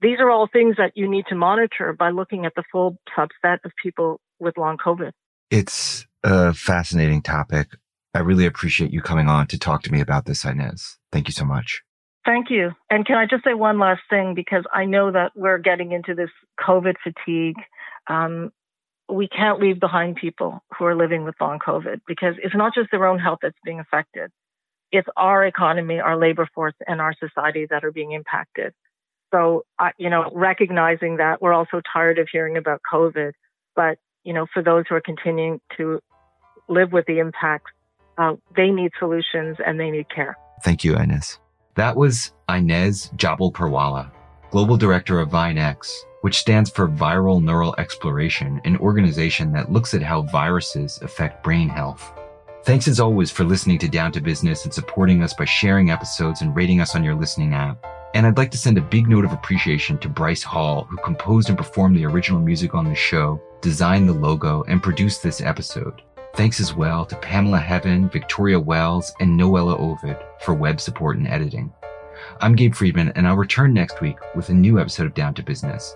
These 0.00 0.18
are 0.20 0.30
all 0.30 0.48
things 0.52 0.76
that 0.76 0.92
you 0.94 1.08
need 1.08 1.26
to 1.28 1.34
monitor 1.34 1.92
by 1.92 2.10
looking 2.10 2.44
at 2.44 2.54
the 2.54 2.64
full 2.70 2.98
subset 3.16 3.58
of 3.64 3.72
people 3.82 4.20
with 4.38 4.56
long 4.58 4.76
COVID. 4.76 5.12
It's 5.50 6.06
a 6.22 6.52
fascinating 6.52 7.22
topic. 7.22 7.68
I 8.14 8.20
really 8.20 8.46
appreciate 8.46 8.92
you 8.92 9.02
coming 9.02 9.28
on 9.28 9.46
to 9.48 9.58
talk 9.58 9.82
to 9.84 9.92
me 9.92 10.00
about 10.00 10.24
this, 10.24 10.44
Inez. 10.44 10.98
Thank 11.10 11.28
you 11.28 11.32
so 11.32 11.44
much. 11.44 11.82
Thank 12.24 12.48
you. 12.48 12.70
And 12.90 13.04
can 13.04 13.16
I 13.16 13.26
just 13.26 13.44
say 13.44 13.54
one 13.54 13.78
last 13.78 14.02
thing? 14.08 14.34
Because 14.34 14.64
I 14.72 14.84
know 14.86 15.12
that 15.12 15.32
we're 15.34 15.58
getting 15.58 15.92
into 15.92 16.14
this 16.14 16.30
COVID 16.60 16.94
fatigue. 17.02 17.56
Um, 18.08 18.50
we 19.12 19.28
can't 19.28 19.60
leave 19.60 19.78
behind 19.78 20.16
people 20.16 20.60
who 20.76 20.86
are 20.86 20.96
living 20.96 21.24
with 21.24 21.34
long 21.40 21.58
COVID 21.58 22.00
because 22.06 22.34
it's 22.42 22.54
not 22.54 22.72
just 22.74 22.90
their 22.90 23.06
own 23.06 23.18
health 23.18 23.40
that's 23.42 23.58
being 23.64 23.80
affected. 23.80 24.30
It's 24.90 25.08
our 25.16 25.44
economy, 25.44 26.00
our 26.00 26.16
labor 26.16 26.48
force, 26.54 26.74
and 26.86 27.00
our 27.00 27.14
society 27.18 27.66
that 27.68 27.84
are 27.84 27.92
being 27.92 28.12
impacted. 28.12 28.72
So, 29.34 29.64
uh, 29.80 29.88
you 29.98 30.10
know, 30.10 30.30
recognizing 30.32 31.16
that 31.16 31.42
we're 31.42 31.52
also 31.52 31.80
tired 31.92 32.20
of 32.20 32.28
hearing 32.30 32.56
about 32.56 32.80
COVID, 32.92 33.32
but, 33.74 33.98
you 34.22 34.32
know, 34.32 34.46
for 34.54 34.62
those 34.62 34.84
who 34.88 34.94
are 34.94 35.00
continuing 35.00 35.60
to 35.76 35.98
live 36.68 36.92
with 36.92 37.04
the 37.06 37.18
impacts, 37.18 37.72
uh, 38.16 38.34
they 38.54 38.70
need 38.70 38.92
solutions 38.96 39.56
and 39.66 39.80
they 39.80 39.90
need 39.90 40.08
care. 40.08 40.36
Thank 40.62 40.84
you, 40.84 40.94
Inez. 40.94 41.40
That 41.74 41.96
was 41.96 42.32
Inez 42.48 43.10
Jabalpurwala, 43.16 44.12
Global 44.52 44.76
Director 44.76 45.18
of 45.18 45.30
VineX, 45.30 45.92
which 46.20 46.38
stands 46.38 46.70
for 46.70 46.86
Viral 46.86 47.42
Neural 47.42 47.74
Exploration, 47.76 48.60
an 48.64 48.76
organization 48.76 49.50
that 49.50 49.72
looks 49.72 49.94
at 49.94 50.02
how 50.02 50.22
viruses 50.22 51.00
affect 51.02 51.42
brain 51.42 51.68
health. 51.68 52.12
Thanks 52.64 52.88
as 52.88 52.98
always 52.98 53.30
for 53.30 53.44
listening 53.44 53.76
to 53.80 53.88
Down 53.88 54.10
to 54.12 54.22
Business 54.22 54.64
and 54.64 54.72
supporting 54.72 55.22
us 55.22 55.34
by 55.34 55.44
sharing 55.44 55.90
episodes 55.90 56.40
and 56.40 56.56
rating 56.56 56.80
us 56.80 56.94
on 56.94 57.04
your 57.04 57.14
listening 57.14 57.52
app. 57.52 57.76
And 58.14 58.26
I'd 58.26 58.38
like 58.38 58.50
to 58.52 58.58
send 58.58 58.78
a 58.78 58.80
big 58.80 59.06
note 59.06 59.26
of 59.26 59.34
appreciation 59.34 59.98
to 59.98 60.08
Bryce 60.08 60.42
Hall, 60.42 60.84
who 60.84 60.96
composed 61.04 61.50
and 61.50 61.58
performed 61.58 61.94
the 61.94 62.06
original 62.06 62.40
music 62.40 62.74
on 62.74 62.86
the 62.86 62.94
show, 62.94 63.38
designed 63.60 64.08
the 64.08 64.14
logo, 64.14 64.64
and 64.66 64.82
produced 64.82 65.22
this 65.22 65.42
episode. 65.42 66.00
Thanks 66.36 66.58
as 66.58 66.72
well 66.72 67.04
to 67.04 67.16
Pamela 67.16 67.58
Heaven, 67.58 68.08
Victoria 68.08 68.58
Wells, 68.58 69.12
and 69.20 69.38
Noella 69.38 69.78
Ovid 69.78 70.16
for 70.40 70.54
web 70.54 70.80
support 70.80 71.18
and 71.18 71.28
editing. 71.28 71.70
I'm 72.40 72.56
Gabe 72.56 72.74
Friedman, 72.74 73.12
and 73.14 73.28
I'll 73.28 73.36
return 73.36 73.74
next 73.74 74.00
week 74.00 74.16
with 74.34 74.48
a 74.48 74.54
new 74.54 74.80
episode 74.80 75.04
of 75.04 75.12
Down 75.12 75.34
to 75.34 75.42
Business. 75.42 75.94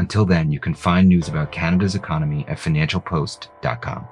Until 0.00 0.24
then, 0.24 0.50
you 0.50 0.58
can 0.58 0.74
find 0.74 1.08
news 1.08 1.28
about 1.28 1.52
Canada's 1.52 1.94
economy 1.94 2.44
at 2.48 2.58
financialpost.com. 2.58 4.08